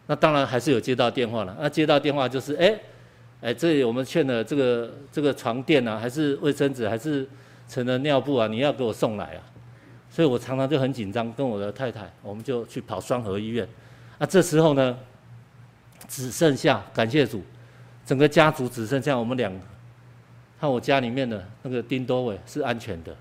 [0.08, 1.56] 那当然还是有接到电话了。
[1.62, 2.78] 那接到电话就是，哎，
[3.41, 7.26] 哎，这里我们劝了这个这个床垫啊，还是卫生纸，还是
[7.69, 9.52] 成人尿布啊，你要给我送来啊。
[10.13, 13.67] 所以我常常就很紧张，跟我的太太，我们就去跑双和医院。
[14.19, 14.95] 那这时候呢，
[16.08, 17.43] 只剩下感谢主。
[18.06, 19.60] 整个家族只剩下我们两个，
[20.60, 23.15] 看我家里面的那个丁多伟是安全的，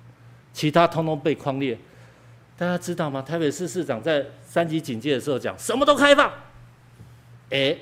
[0.53, 1.79] 其他通通被框列。
[2.59, 3.23] 大家知道吗？
[3.23, 6.31] 台北市市长在三级警戒的时候讲什么都开放，
[7.49, 7.75] 哎，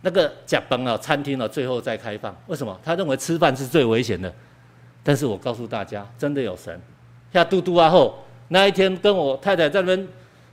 [0.00, 2.80] 那个甲崩啊，餐厅啊，最后再开放，为什么？
[2.82, 4.32] 他认为吃饭是最危险的。
[5.02, 6.80] 但是我告诉大家，真的有神。
[7.32, 10.08] 像嘟嘟啊后那一天跟我太太在那边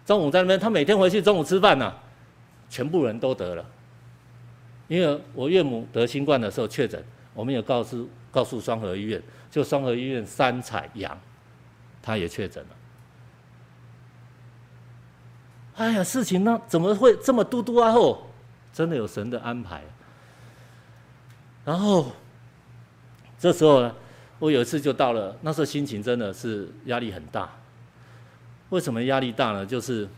[0.06, 1.94] 中午在那边，他每天回去中午吃饭呐、
[2.70, 3.66] 全部人都得了。
[4.88, 7.04] 因为我岳母得新冠的时候确诊，
[7.34, 11.18] 我们有告诉告诉双和医院，就双和医院三采阳，
[12.02, 12.70] 他也确诊了。
[15.76, 17.92] 哎呀，事情呢怎么会这么嘟嘟啊？
[17.92, 18.28] 后
[18.74, 19.82] 真的有神的安排。
[21.64, 22.12] 然后
[23.40, 23.96] 这时候呢，
[24.38, 27.50] 我有一次就到了，那时候心情真的是压力很大。
[28.74, 29.64] 为什么压力大呢？
[29.64, 30.10] 就是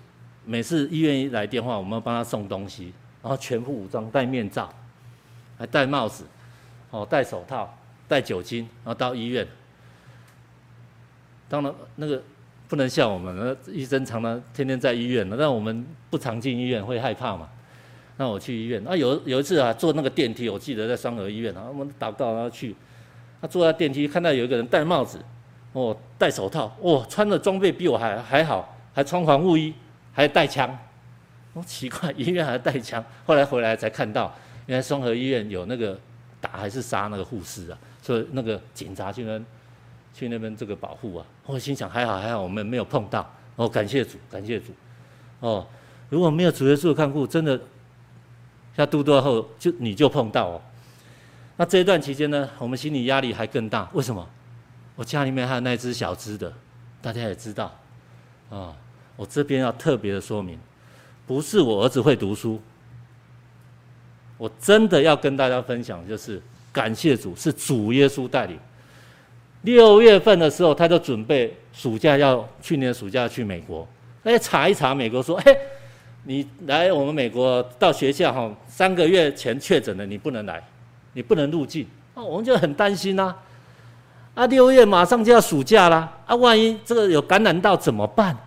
[0.46, 2.94] 每次医院一来电话，我们要帮他送东西。
[3.22, 4.74] 然后全副武装戴面罩，
[5.58, 6.24] 还戴帽子，
[6.90, 9.46] 哦，戴手套，戴酒精，然后到医院。
[11.50, 12.24] 当然，那个
[12.70, 17.50] 不能像我们，那医生常常天天在医院，那我们不常进医院会害怕嘛。
[18.16, 21.54] 那我去医院，啊有有一次啊坐那个电梯，我记得在双和医院。
[21.58, 22.74] 啊，我们祷告然后去，
[23.42, 25.20] 他坐在电梯看到有一个人戴帽子，
[25.76, 29.74] 哦戴手套，哦穿的装备比我还还好，还穿防护衣，
[30.14, 30.66] 还带枪，
[31.54, 34.34] 哦奇怪，医院还带枪，后来回来才看到，
[34.68, 36.00] 原来双和医院有那个
[36.40, 39.40] 打还是杀那个护士啊，所以那个警察去那
[40.14, 44.72] 去那边这个保护啊，我心想还好还好我们没有碰到，哦感谢主感谢主，
[45.42, 45.68] 哦
[46.10, 47.60] 如果没有主耶稣的看顾，真的。
[48.78, 50.62] 像督督后就你就碰到哦，
[51.56, 53.90] 那这一段期间呢，我们心理压力还更大。
[53.94, 54.28] 为什么？
[54.96, 56.52] 我家里面还有那只小只的，
[57.02, 57.74] 大家也知道
[58.50, 58.74] 啊。
[59.16, 60.60] 我这边要特别的说明，
[61.26, 62.62] 不是我儿子会读书，
[64.38, 66.42] 我真的要跟大家分享，就是
[66.74, 68.60] 感谢主，是主耶稣带领。
[69.62, 73.88] 六月份的时候，他就准备暑假要去年暑假去美国，
[74.24, 75.58] 哎，查一查美国说，哎。
[76.28, 80.60] 你来我们美国到学校哈，三个月前确诊的你不能来，
[81.14, 83.26] 你不能入境啊，我们就很担心呐。
[83.26, 83.44] 啊，
[84.36, 88.38] 啊六月马上就要暑假啦，啊，万一这个有感染到怎么办？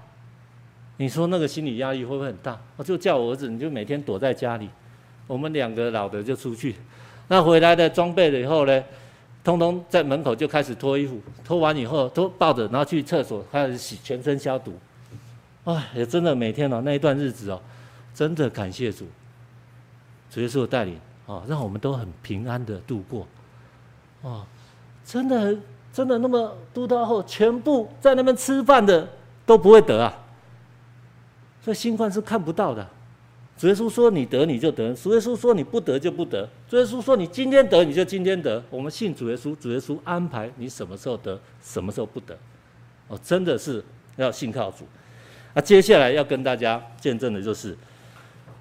[0.98, 2.58] 你说那个心理压力会不会很大？
[2.76, 4.68] 我就叫我儿子，你就每天躲在家里，
[5.26, 6.76] 我们两个老的就出去，
[7.28, 8.84] 那回来的装备了以后呢，
[9.42, 14.78] 通通在门口就开始脱衣服，脱完以后都抱着，然后去厕所开始洗，全身消毒。
[15.64, 17.60] 哎，也真的每天哦，那一段日子哦，
[18.12, 19.06] 真的感谢主，
[20.30, 23.26] 主耶稣带领啊，让我们都很平安的度过。
[24.22, 24.44] 哦，
[25.04, 25.56] 真的
[25.92, 29.08] 真的那么督导后，全部在那边吃饭的
[29.44, 30.14] 都不会得啊。
[31.62, 32.86] 所以新冠是看不到的。
[33.56, 36.48] 主耶稣说你得你就得，主耶稣说你不得就不得。
[36.68, 38.62] 主耶稣说你今天得你就今天得。
[38.70, 42.38] 我们信主耶稣，主耶稣安排你什么时候得，什么时候不得。
[43.08, 44.86] 哦，真的是要信靠主。
[45.54, 47.76] 那接下来要跟大家见证的就是，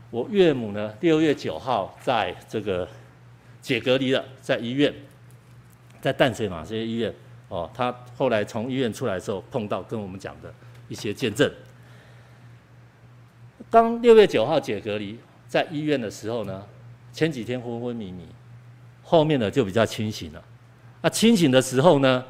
[0.09, 2.87] 我岳母呢，六月九号在这个
[3.61, 4.91] 解隔离了，在医院，
[6.07, 7.13] 在淡水马偕医院
[7.49, 10.53] 哦，他后来从医院出来的时候，碰到跟我们讲的
[10.87, 11.51] 一些见证。
[13.69, 16.63] 当六月九号解隔离在医院的时候呢，
[17.11, 18.25] 前几天昏昏迷迷，
[19.03, 20.41] 后面呢就比较清醒了。
[21.01, 22.23] 那清醒的时候呢，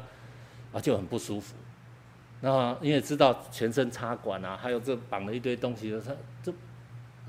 [0.72, 1.54] 啊就很不舒服。
[2.40, 6.10] 那因为知道全身插管啊，还有这绑了一堆东西的，他
[6.42, 6.50] 这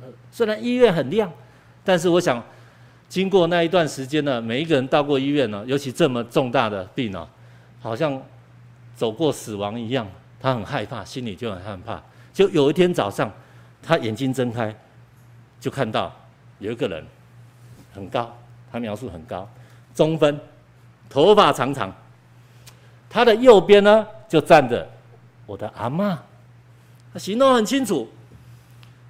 [0.02, 1.32] 呃虽然医院很亮，
[1.84, 2.44] 但是我想
[3.10, 7.28] 经过那一段时间呢，每一个人到过医院呢，尤其这么重大的病呢，
[7.82, 8.22] 好像
[8.96, 10.08] 走过死亡一样，
[10.40, 12.02] 他很害怕，心里就很害怕。
[12.32, 13.30] 就有一天早上，
[13.82, 14.74] 他眼睛睁开，
[15.60, 16.16] 就看到
[16.60, 17.04] 有一个人
[17.94, 18.38] 很高，
[18.72, 19.50] 他描述很高，
[19.96, 20.40] 中分，
[21.10, 21.92] 头发长长，
[23.10, 24.88] 他的右边呢就站着。
[25.48, 26.16] 我的阿嬷，
[27.12, 28.08] 他行动很清楚，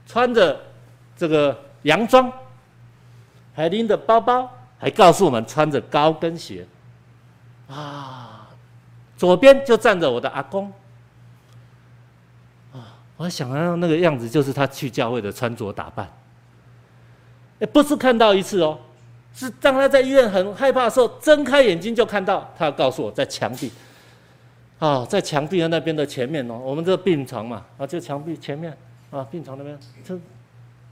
[0.08, 0.58] 穿着
[1.18, 2.32] 这个洋装，
[3.60, 6.66] 还拎着包包，还告诉我们穿着高跟鞋。
[7.68, 8.48] 啊，
[9.18, 10.72] 左边就站着我的阿公。
[12.72, 16.10] 啊，我想到那个样子，就是他去教会的穿着打扮。
[17.60, 18.80] 哎，不是看到一次哦，
[19.36, 23.70] 是当他在医院很害怕的时候，睁开眼睛就看到他要，告诉我在墙壁。
[24.80, 28.72] 啊、在墙壁的那边的前面哦，我们这个病床嘛，啊，就墙壁前面
[29.12, 30.18] 啊，病床那边，就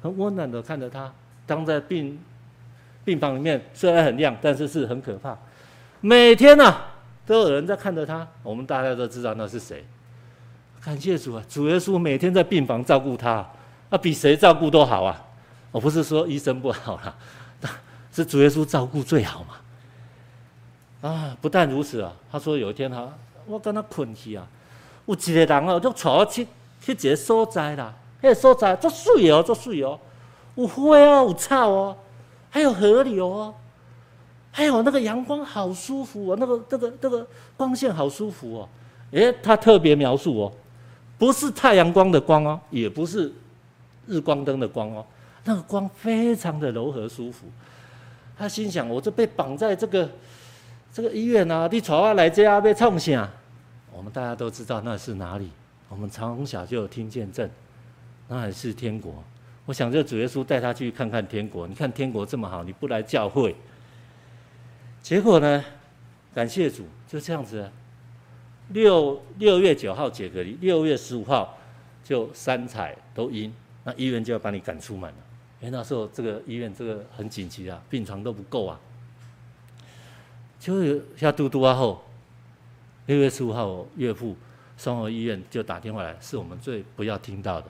[0.02, 1.10] 很温暖的看着他，
[1.46, 2.20] 当在病
[3.08, 5.38] 病房里面，虽然很亮，但是是很可怕。
[6.02, 6.92] 每天呐、啊，
[7.26, 9.86] 都有人在看着他，我们大家都知道那是谁。
[10.84, 13.50] 感谢主啊，主耶稣每天在病房照顾他，
[13.90, 15.24] 啊，比谁照顾都好啊。
[15.72, 17.16] 我不是说医生不好啦，
[18.12, 21.10] 是主耶稣照顾最好嘛。
[21.10, 23.08] 啊，不但如此啊，他说有一天他。
[23.46, 24.46] 我跟他困去啊，
[25.06, 26.46] 有一个人哦，就带我去
[26.82, 29.98] 去一个所在啦，那个所在足水哦，足水哦，
[30.56, 31.98] 有花哦，有草哦，
[32.50, 33.54] 还有河流哦，
[34.52, 38.70] 还有那个阳光好舒服哦，那个这个这个光线好舒服哦。
[39.12, 40.54] 诶，他特别描述哦，
[41.18, 43.34] 不是太阳光的光哦，也不是
[44.06, 45.06] 日光灯的光哦，
[45.44, 47.48] 那个光非常的柔和舒服。
[48.38, 50.10] 他心想，我这被绑在这个。
[50.90, 53.30] 这个医院啊，你带我来这要被冲啥？
[53.92, 55.52] 我们大家都知道那是哪里。
[55.90, 57.48] 我们从小就有听见证，
[58.28, 59.24] 那还是天国。
[59.68, 61.68] 我想这主耶稣带他去看看天国。
[61.68, 63.54] 你看天国这么好，你不来教会？
[65.04, 65.64] 结果呢？
[66.34, 67.70] 感谢主，就这样子。
[68.70, 71.58] 六六月九号解隔离，六月十五号
[72.02, 73.54] 就三彩都阴，
[73.84, 75.18] 那医院就要把你赶出门了。
[75.60, 78.80] 因为那时候这个医院这个很紧急啊，病床都不够啊。
[80.60, 82.02] 就有下嘟嘟啊后，
[83.08, 84.34] 六月十五号，我岳父
[84.78, 87.70] 送回医院就打电话来，是我们最不要听到的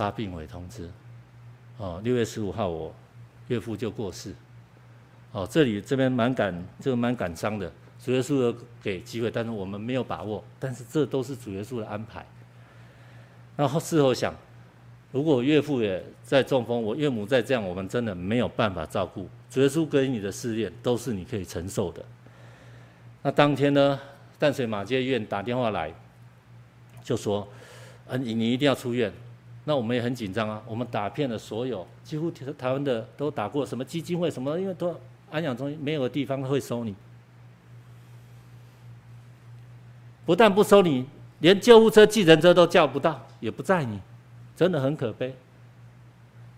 [0.00, 0.88] 发病危通知。
[1.76, 2.90] 哦，六月十五号我
[3.48, 4.34] 岳父就过世。
[5.30, 7.70] 哦，这里这边蛮感，这个蛮感伤的。
[8.02, 10.42] 主耶稣给机会，但是我们没有把握。
[10.58, 12.24] 但是这都是主耶稣的安排。
[13.58, 14.34] 然后事后想，
[15.12, 19.28] 如果岳父也在中风，我岳母再这样，我们真的没有办法照顾。
[19.50, 22.02] 主耶稣给你的试炼都是你可以承受的。
[23.20, 24.00] 那当天呢，
[24.38, 25.94] 淡水马偕医院打电话来，
[27.04, 27.46] 就说
[28.08, 29.12] ：“嗯，你你一定要出院。”
[29.64, 34.98] 那我们也很紧张啊，我们打遍了所有，几乎台湾的都打过，什么基金会什么，因为都
[35.30, 36.94] 安养中心没有地方会收你。
[40.24, 41.06] 不但不收你，
[41.40, 44.00] 连救护车、计程车都叫不到，也不载你，
[44.56, 45.34] 真的很可悲。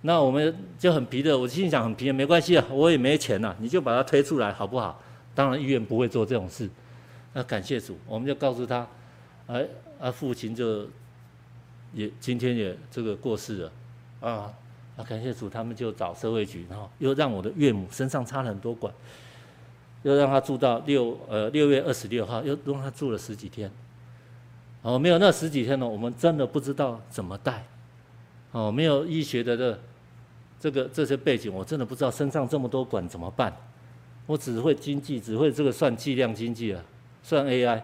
[0.03, 5.01] 那我们就很皮的，我心想很皮的，没关系啊，我也没钱啊，你就把他推出来好不好？
[5.35, 6.69] 当然医院不会做这种事。
[7.33, 8.87] 那感谢主，我们就告诉他，
[9.47, 9.67] 哎，
[9.99, 10.87] 啊父亲就
[11.93, 13.73] 也今天也这个过世了，
[14.21, 14.53] 啊
[14.97, 18.93] 啊感谢主，他们就找社会局，然后又让我的岳母身上插了很多管，
[20.03, 23.71] 又让他住到六呃六月二十六号，又让他住了十几天。
[24.83, 27.65] 哦，没有那十几天呢，我们真的不知道怎么带。
[28.53, 29.79] 哦，没有医学的这。
[30.63, 33.53] 这个这些背景我真的不知道，身上这么多管怎么办？
[34.27, 36.81] 我只会经济，只会这个算计量经济啊，
[37.21, 37.83] 算 AI，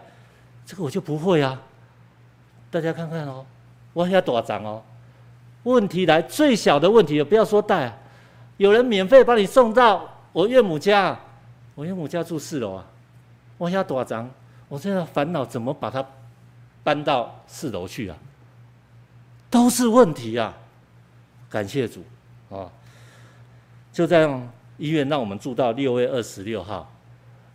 [0.65, 1.61] 这个我就不会啊。
[2.71, 3.45] 大家看看哦，
[3.93, 4.81] 我要多少张哦？
[5.63, 7.97] 问题来，最小的问题不要说带，
[8.57, 11.19] 有人免费把你送到我岳母家，
[11.75, 12.85] 我岳母家住四楼啊，
[13.57, 14.29] 我要多少张？
[14.67, 16.05] 我现在烦恼怎么把它
[16.83, 18.17] 搬到四楼去啊？
[19.49, 20.55] 都是问题啊！
[21.49, 22.03] 感谢主。
[22.49, 22.69] 啊，
[23.91, 24.47] 就这样，
[24.77, 26.89] 医院让我们住到六月二十六号。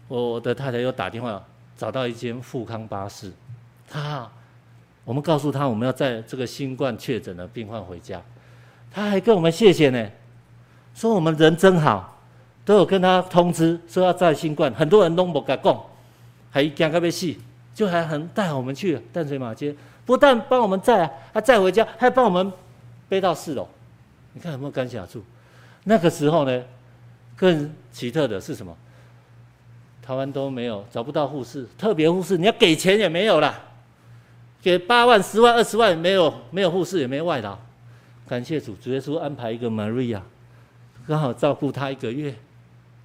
[0.09, 1.43] 我的太太又打电话
[1.77, 3.33] 找到一间富康巴士，
[3.89, 4.31] 他，
[5.05, 8.23] 我们告诉他我们要载这个新冠确诊的病患回家，
[8.91, 10.09] 他还跟我们谢谢呢，
[10.95, 12.23] 说我们人真好，
[12.65, 15.81] 都有跟他通知说要载新冠，很多人都没敢讲，
[16.51, 17.35] 还惊个要死，
[17.75, 19.75] 就还很带我们去淡水马街，
[20.07, 22.53] 不但帮我们载啊，他载回家还帮我们
[23.09, 23.69] 背到四楼。
[24.33, 25.23] 你看有没有感谢主？
[25.85, 26.63] 那个时候呢，
[27.37, 28.75] 更奇特的是什么？
[30.03, 33.59] 台湾都没有找不到护士，特别护士你要给钱也没有啦，
[34.65, 37.59] 给八万、十万、二十万没有，没有护士也没有外劳。
[38.27, 40.23] 感谢主，主耶稣安排一个 Maria，
[41.07, 42.35] 刚好照顾他一个月，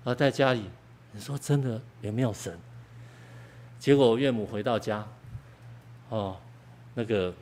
[0.06, 0.64] 而在家里，
[1.12, 2.58] 你说真的有没有神？
[3.78, 5.06] 结果我岳母回到家，
[6.08, 6.38] 哦，
[6.94, 7.34] 那个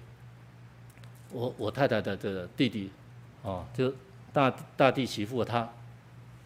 [1.32, 2.90] 我我太太的这个弟弟。
[3.44, 3.94] 哦，就
[4.34, 5.70] 大大弟媳妇，他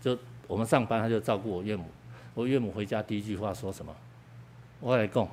[0.01, 1.85] 就我们上班，他就照顾我岳母。
[2.33, 3.95] 我岳母回家第一句话说什么？
[4.81, 5.27] 我来供，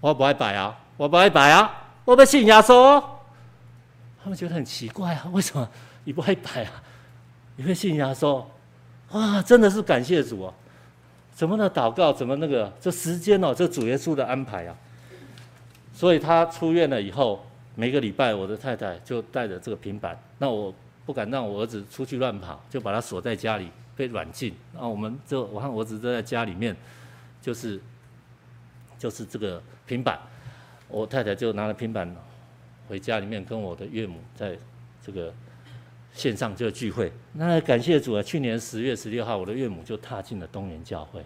[0.00, 1.72] 我不爱摆啊，我不爱摆啊，
[2.04, 3.02] 我不信耶稣。
[4.22, 5.66] 他们觉得很奇怪啊，为什么
[6.04, 6.82] 你不爱摆啊？
[7.56, 8.44] 你会信耶稣？
[9.12, 10.52] 哇，真的是感谢主啊！
[11.32, 14.76] 怎么的祷告，怎么那个这时间哦，这主耶稣的安排啊。
[15.94, 17.42] 所以他出院了以后，
[17.74, 20.74] 每个礼拜我的太太就带着这个平板，那我。
[21.08, 24.54] 不敢让我儿子出去乱跑，就把他锁在家里，被软禁。
[24.74, 26.76] 那我们就我和儿子都在家里面，
[27.40, 27.80] 就是
[28.98, 30.20] 就是这个平板，
[30.88, 32.14] 我太太就拿了平板
[32.88, 34.58] 回家里面跟我的岳母在
[35.02, 35.32] 这个
[36.12, 37.12] 线上就聚会。
[37.32, 41.24] 那感谢主啊，去年十月十六号，我的岳母就踏进了东园教会，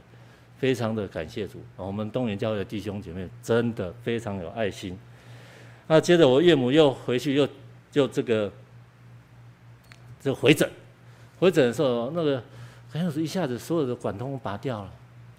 [0.59, 1.63] 非常的感谢主。
[1.77, 4.99] 我们东园教会的弟兄姐妹真的非常有爱心。
[5.87, 7.49] 那接着我岳母又回去又
[7.91, 8.53] 就这个。
[10.23, 10.71] 就回诊，
[11.41, 12.41] 回诊的时候，那个
[12.89, 14.93] 好像是一下子所有的管通拔掉了，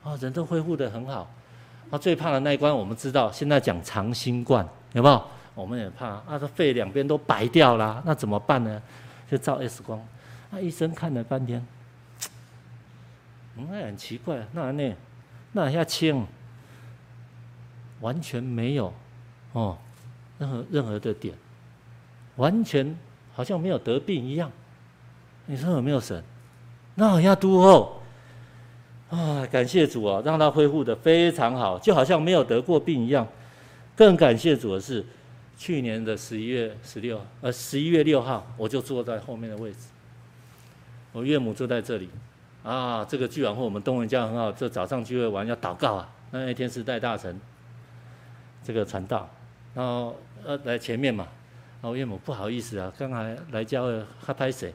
[0.03, 1.33] 啊，人都恢复的很好。
[1.91, 5.23] 他，最怕的那一关我们知道，现在讲长新冠，有没有？
[5.55, 8.81] 我们也怕，啊，这肺两边都白掉了，那怎么办呢？
[9.29, 10.03] 就照 X 光。
[10.49, 11.63] 那医生看了半天，
[13.55, 14.95] 嗯，那很奇怪，那那
[15.51, 16.25] 那一下轻，
[18.01, 18.91] 完全没有
[19.51, 19.77] 哦，
[20.39, 21.35] 任何任何的点，
[22.37, 22.97] 完全
[23.33, 24.51] 好像没有得病一样。
[25.45, 26.23] 你说有没有神？
[26.95, 28.01] 那好像都后
[29.13, 33.27] 啊，感谢主啊，让他恢复得非常好，就好像没有得过病一样。
[33.95, 35.05] 更感谢主的是，
[35.55, 39.77] 去年的十一月十六，呃，十一月六号，我就坐在后面的位置，
[41.11, 42.09] 我岳母坐在这里。
[42.63, 46.09] 啊，这个聚完会，我们东园教很好，这早上聚会完要祷告啊。
[46.31, 47.39] 那那天是带大臣，
[48.63, 49.29] 这个传道，
[49.75, 51.27] 然后呃来前面嘛，
[51.81, 54.73] 然后岳母不好意思啊，刚才来教会他拍谁，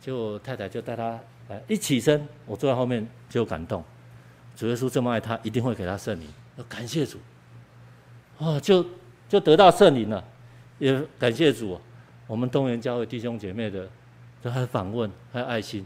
[0.00, 1.18] 就太太就带他
[1.48, 3.84] 哎，一起身，我坐在后面就感动。
[4.56, 6.28] 主耶稣这么爱他，一定会给他圣灵。
[6.56, 7.18] 要感谢主，
[8.38, 8.86] 哦，就
[9.28, 10.22] 就得到圣灵了。
[10.78, 11.78] 也感谢主，
[12.26, 13.88] 我们东园教会弟兄姐妹的，
[14.40, 15.84] 都还访问，还有爱心，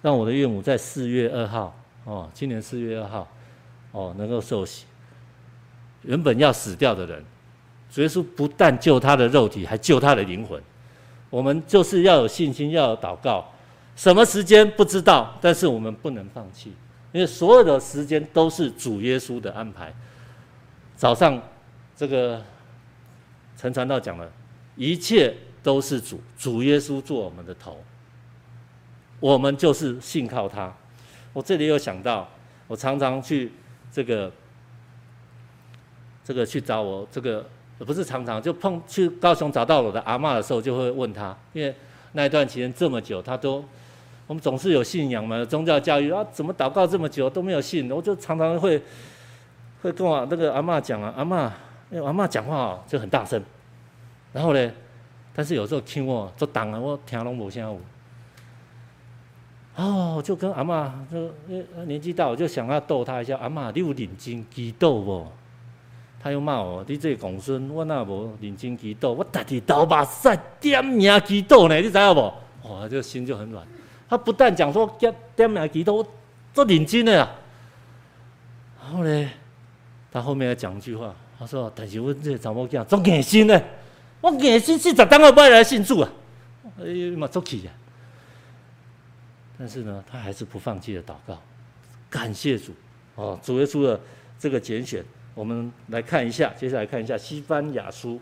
[0.00, 3.28] 让我的岳母在四月二号，哦，今年四月二号，
[3.92, 4.86] 哦，能够受洗。
[6.02, 7.24] 原本要死掉的人，
[7.90, 10.60] 主耶稣不但救他的肉体，还救他的灵魂。
[11.28, 13.51] 我们就是要有信心，要有祷告。
[13.94, 16.72] 什么时间不知道，但是我们不能放弃。
[17.12, 19.92] 因为所有的时间都是主耶稣的安排。
[20.96, 21.40] 早上，
[21.94, 22.42] 这个
[23.54, 24.26] 陈传道讲了，
[24.76, 27.84] 一切都是主，主耶稣做我们的头，
[29.20, 30.72] 我们就是信靠他。
[31.34, 32.26] 我这里有想到，
[32.66, 33.52] 我常常去
[33.92, 34.32] 这个
[36.24, 37.46] 这个去找我这个，
[37.80, 41.74] 不是常常就碰去高雄找到我的阿嬷的时候，就会问他，因为
[42.12, 43.62] 那一段期间这么久，他都。
[44.32, 47.92] 我们总是有信仰嘛，宗教教育啊，怎么祷告这么久都没有信？
[47.92, 48.82] 我就常常会
[49.82, 51.50] 会跟我那个阿嬷讲啊，阿嬷，
[51.90, 53.38] 因为阿嬷讲话就很大声，
[54.32, 54.72] 然后呢，
[55.34, 57.78] 但是有时候听我就挡啊，我听拢无啥有。
[59.76, 61.30] 哦，就跟阿嬷就
[61.84, 65.26] 年纪大，我就想要逗他一下，阿嬷，你有认真祈祷不？
[66.22, 69.10] 他又骂我，你这个公孙，我哪无认真祈祷？
[69.10, 72.20] 我家己头发晒点名祈祷呢，你知道不？
[72.66, 73.62] 哇，这个心就很软。
[74.12, 76.06] 他不但讲说点点名祈祷，
[76.52, 77.34] 做认真的啊。
[78.78, 79.30] 然后呢，
[80.12, 83.58] 他后面还讲一句话，他说：“但是我这查某囝做硬心呢，
[84.20, 86.12] 我硬心四十当个拜来信主啊，
[86.78, 87.72] 哎呀妈，做气呀！”
[89.58, 91.40] 但是呢，他还是不放弃的祷告，
[92.10, 92.74] 感谢主
[93.14, 93.98] 哦，主耶稣的
[94.38, 95.02] 这个拣选，
[95.34, 98.20] 我们来看一下，接下来看一下西番雅书。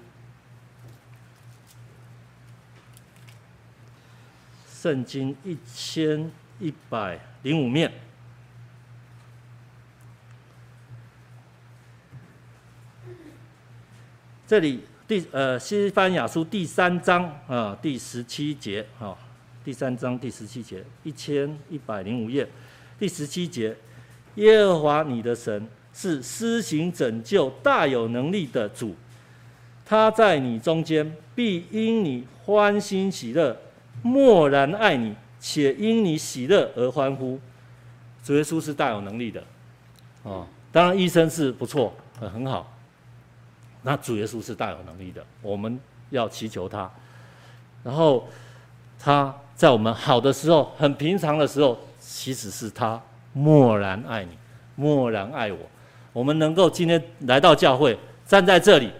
[4.80, 7.92] 圣经一千一百零五面，
[14.46, 19.14] 这里第呃西番雅书第三章啊第十七节啊
[19.62, 22.48] 第三章第十七节一千一百零五页
[22.98, 23.76] 第十七节，
[24.36, 28.96] 耶和华你的神是施行拯救大有能力的主，
[29.84, 33.54] 他在你中间必因你欢欣喜乐。
[34.02, 37.38] 默然爱你，且因你喜乐而欢呼。
[38.22, 39.42] 主耶稣是大有能力的，
[40.22, 42.70] 哦，当然医生是不错，很好。
[43.82, 45.80] 那主耶稣是大有能力的，我们
[46.10, 46.90] 要祈求他。
[47.82, 48.28] 然后
[48.98, 53.00] 他在我们好的时候，很平常的时候，其实是他
[53.32, 54.32] 默然爱你，
[54.76, 55.58] 默然爱我。
[56.12, 58.92] 我们能够今天来到教会，站在这里，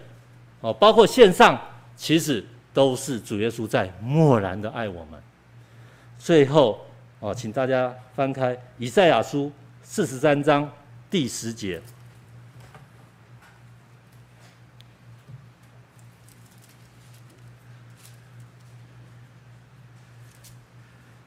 [0.61, 1.59] 哦，包括线上，
[1.95, 2.43] 其实。
[2.73, 5.21] 都是主耶稣在默然的爱我们。
[6.17, 6.85] 最后，
[7.19, 9.51] 哦，请大家翻开以赛亚书
[9.83, 10.71] 四十三章
[11.09, 11.81] 第十节。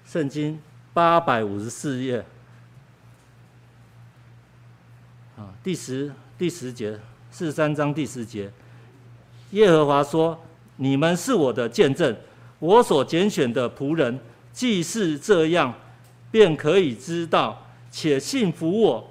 [0.06, 0.60] 圣经
[0.92, 2.24] 八百五十四页，
[5.36, 7.00] 啊，第十第十节，
[7.32, 8.50] 四十三章第十节，
[9.50, 10.40] 耶和华说。
[10.76, 12.16] 你们是我的见证，
[12.58, 14.18] 我所拣选的仆人，
[14.52, 15.72] 既是这样，
[16.30, 19.10] 便可以知道且信服我，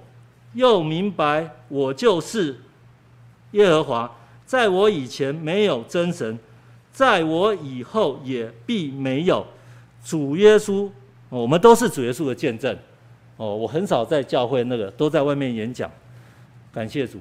[0.53, 2.59] 又明白我就是
[3.51, 4.11] 耶和华。
[4.45, 6.37] 在我以前没有真神，
[6.91, 9.45] 在我以后也必没有。
[10.03, 10.89] 主耶稣，
[11.29, 12.77] 我们都是主耶稣的见证。
[13.37, 15.89] 哦，我很少在教会那个，都在外面演讲。
[16.71, 17.19] 感谢主，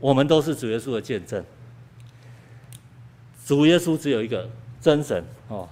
[0.00, 1.42] 我们都是主耶稣的见证。
[3.48, 4.46] 主耶稣只有一个
[4.78, 5.66] 真神哦，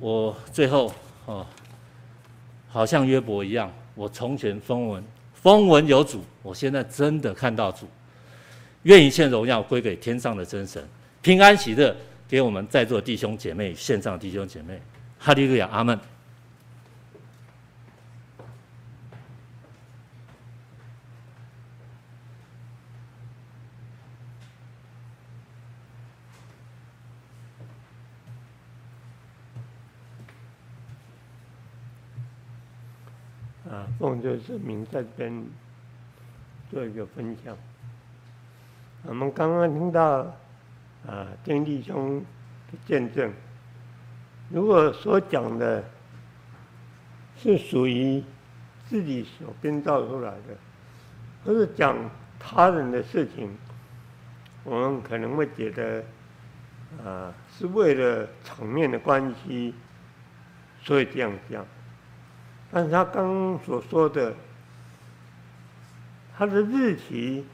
[0.00, 0.90] 我最后
[1.26, 1.46] 哦，
[2.70, 5.04] 好像约伯一样，我从前风闻
[5.34, 7.86] 风闻有主，我现在真的看到主，
[8.84, 10.82] 愿一切荣耀归给天上的真神，
[11.20, 11.94] 平安喜乐
[12.26, 14.80] 给我们在座弟兄姐妹、线上弟兄姐妹，
[15.18, 16.00] 哈利路亚，阿门。
[34.04, 35.46] 奉救生命在这边
[36.70, 37.56] 做一个分享。
[39.04, 40.26] 我们刚刚听到
[41.06, 42.22] 啊，丁弟兄
[42.70, 43.32] 的见证，
[44.50, 45.82] 如果所讲的
[47.38, 48.22] 是属于
[48.86, 50.54] 自己所编造出来的，
[51.42, 51.96] 或是讲
[52.38, 53.56] 他人的事情，
[54.64, 56.04] 我们可能会觉得
[57.02, 59.72] 啊，是为了场面的关系，
[60.82, 61.64] 所以这样讲。
[62.74, 64.34] 但是他刚刚所说的，
[66.36, 67.46] 他的日期、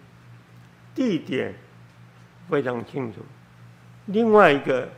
[0.94, 1.54] 地点
[2.48, 3.20] 非常清楚。
[4.06, 4.88] 另外一个，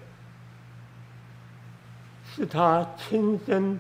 [2.25, 3.77] 是他亲身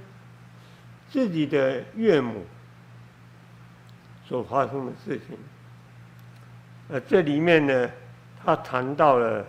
[1.08, 2.44] 自己的岳母
[4.26, 5.38] 所发生的事情。
[6.88, 7.88] 呃，这里面呢，
[8.44, 9.46] 他谈到了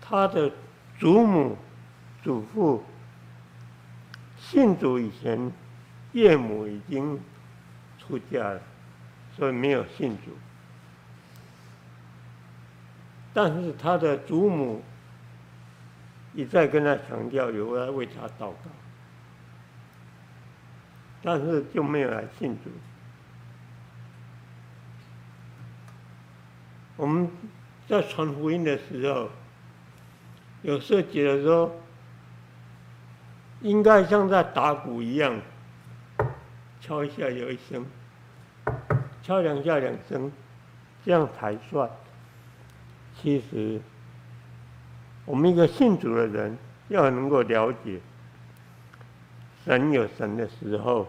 [0.00, 0.50] 他的
[0.98, 1.56] 祖母、
[2.24, 2.82] 祖父。
[4.52, 5.50] 信主以前，
[6.12, 7.18] 岳母已经
[7.98, 8.60] 出家了，
[9.34, 10.30] 所以没有信主。
[13.32, 14.82] 但是他的祖母
[16.34, 18.56] 一再跟他强调有要为他祷告，
[21.22, 22.70] 但是就没有来信主。
[26.96, 27.26] 我们
[27.88, 29.30] 在传福音的时候，
[30.60, 31.74] 有时候觉得说。
[33.62, 35.40] 应该像在打鼓一样，
[36.80, 37.86] 敲一下有一声，
[39.22, 40.30] 敲两下两声，
[41.04, 41.88] 这样才算。
[43.20, 43.80] 其实，
[45.24, 46.58] 我们一个信主的人
[46.88, 48.00] 要能够了解，
[49.64, 51.06] 神有神的时候，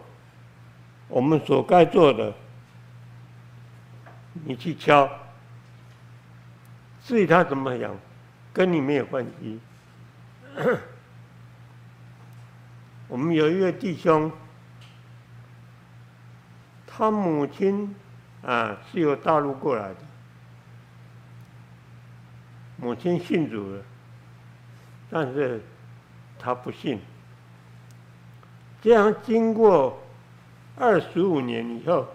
[1.08, 2.32] 我们所该做的，
[4.44, 5.10] 你去敲，
[7.02, 7.92] 至于他怎么样，
[8.52, 9.58] 跟你没有关系。
[13.06, 14.32] 我们有一位弟兄，
[16.86, 17.94] 他母亲
[18.42, 19.96] 啊是由大陆过来的，
[22.76, 23.82] 母亲信主了，
[25.10, 25.62] 但是
[26.38, 26.98] 他不信。
[28.80, 30.02] 这样经过
[30.76, 32.08] 二十五年以后，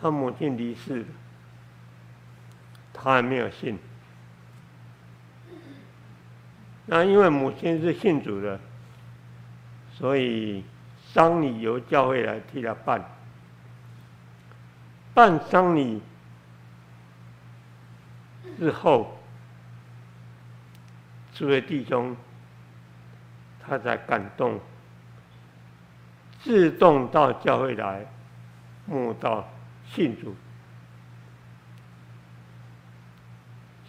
[0.00, 1.06] 他母亲离世了，
[2.92, 3.78] 他还没有信。
[6.86, 8.58] 那因为母亲是信主的。
[9.98, 10.62] 所以
[11.12, 13.04] 丧礼由教会来替他办，
[15.12, 16.00] 办丧礼
[18.56, 19.18] 之后，
[21.32, 22.16] 这位弟兄
[23.60, 24.60] 他才感动，
[26.42, 28.06] 自动到教会来
[28.86, 29.48] 慕道
[29.90, 30.32] 信主。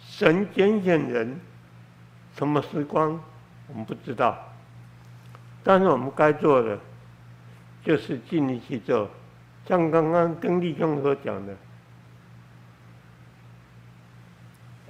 [0.00, 1.40] 神拣选人，
[2.36, 3.20] 什么时光
[3.68, 4.49] 我们不知道。
[5.62, 6.78] 但是我们该做的，
[7.84, 9.10] 就是尽力去做，
[9.66, 11.54] 像刚刚跟立兄所讲的，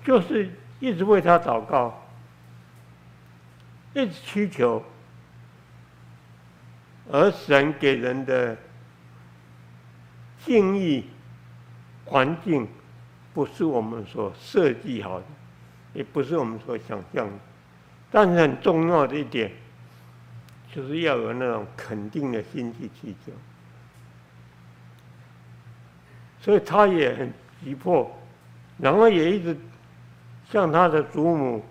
[0.05, 0.49] 就是
[0.79, 2.03] 一直为他祷告，
[3.95, 4.83] 一直祈求，
[7.11, 8.57] 而神给人的
[10.45, 11.05] 境遇
[12.05, 12.69] 环境，
[13.35, 15.27] 不是我们所设计好的，
[15.95, 17.33] 也不是我们所想象的，
[18.11, 19.51] 但是很重要的一点。
[20.73, 23.35] 就是要有那种肯定的心去去做，
[26.41, 27.33] 所以他也很
[27.65, 28.09] 急迫，
[28.79, 29.57] 然后也一直
[30.49, 31.65] 向他的祖母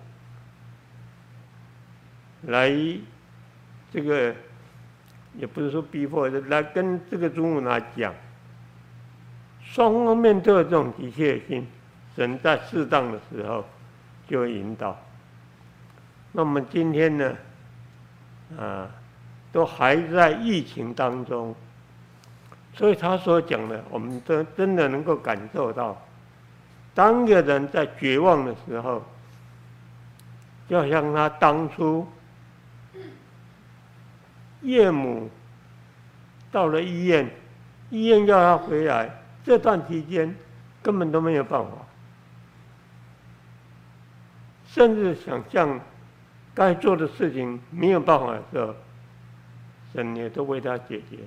[2.41, 2.69] 来
[3.91, 4.35] 这个，
[5.35, 8.13] 也不是说逼迫，来跟这个祖母来讲，
[9.63, 11.65] 双方面都有这种急切心，
[12.17, 13.65] 神在适当的时候
[14.27, 14.97] 就会引导。
[16.33, 17.33] 那么今天呢？
[18.57, 18.89] 啊，
[19.51, 21.55] 都还在疫情当中，
[22.73, 25.95] 所以他所讲的，我们都真的能够感受到，
[26.95, 29.03] 当一个人在绝望的时候，
[30.67, 32.07] 就像他当初
[34.61, 35.29] 岳母
[36.51, 37.29] 到了医院，
[37.91, 39.09] 医院要他回来，
[39.43, 40.35] 这段期间
[40.81, 41.71] 根本都没有办法，
[44.67, 45.79] 甚至想象。
[46.59, 48.75] 该做的事情没有办法的时候，
[49.93, 51.19] 神也都为他解决。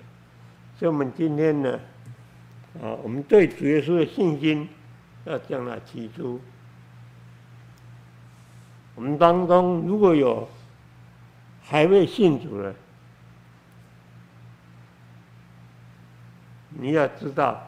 [0.79, 1.81] 所以，我们今天呢，
[2.83, 4.69] 啊，我们对主耶稣的信心
[5.25, 6.39] 要向他提出。
[8.95, 10.47] 我们当中如果有
[11.63, 12.75] 还未信主的，
[16.69, 17.67] 你要知道，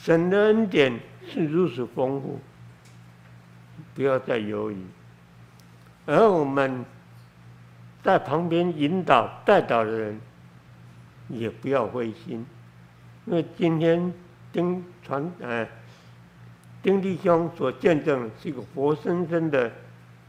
[0.00, 2.40] 神的恩典是如此丰富，
[3.94, 4.78] 不要再犹豫。
[6.06, 6.84] 而我们
[8.02, 10.20] 在旁边引导、带导的人，
[11.28, 12.44] 也不要灰心，
[13.26, 14.12] 因为今天
[14.52, 15.66] 丁传呃
[16.82, 19.70] 丁弟兄所见证是一个活生生的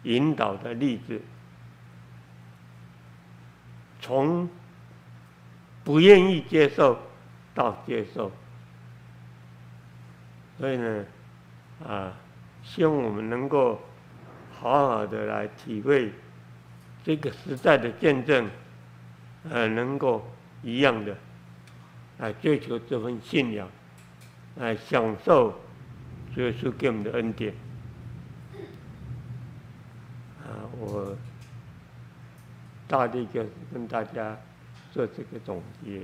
[0.04, 1.20] 引导的例子，
[4.00, 4.48] 从
[5.84, 7.00] 不愿意接受
[7.56, 8.32] 到接受，
[10.60, 11.06] 所以呢，
[11.86, 12.14] 啊，
[12.64, 13.82] 希望我们能够
[14.64, 16.10] 好好的来体会
[17.04, 18.50] 这个时代的见证，
[19.50, 20.26] 呃，能够
[20.62, 21.14] 一样的
[22.20, 23.68] 来追求这份信仰，
[24.56, 25.60] 来享受
[26.38, 27.54] 耶稣给我们的恩典。
[30.42, 31.14] 啊，我
[32.88, 34.38] 大力就是跟大家
[34.94, 36.04] 做这个总结。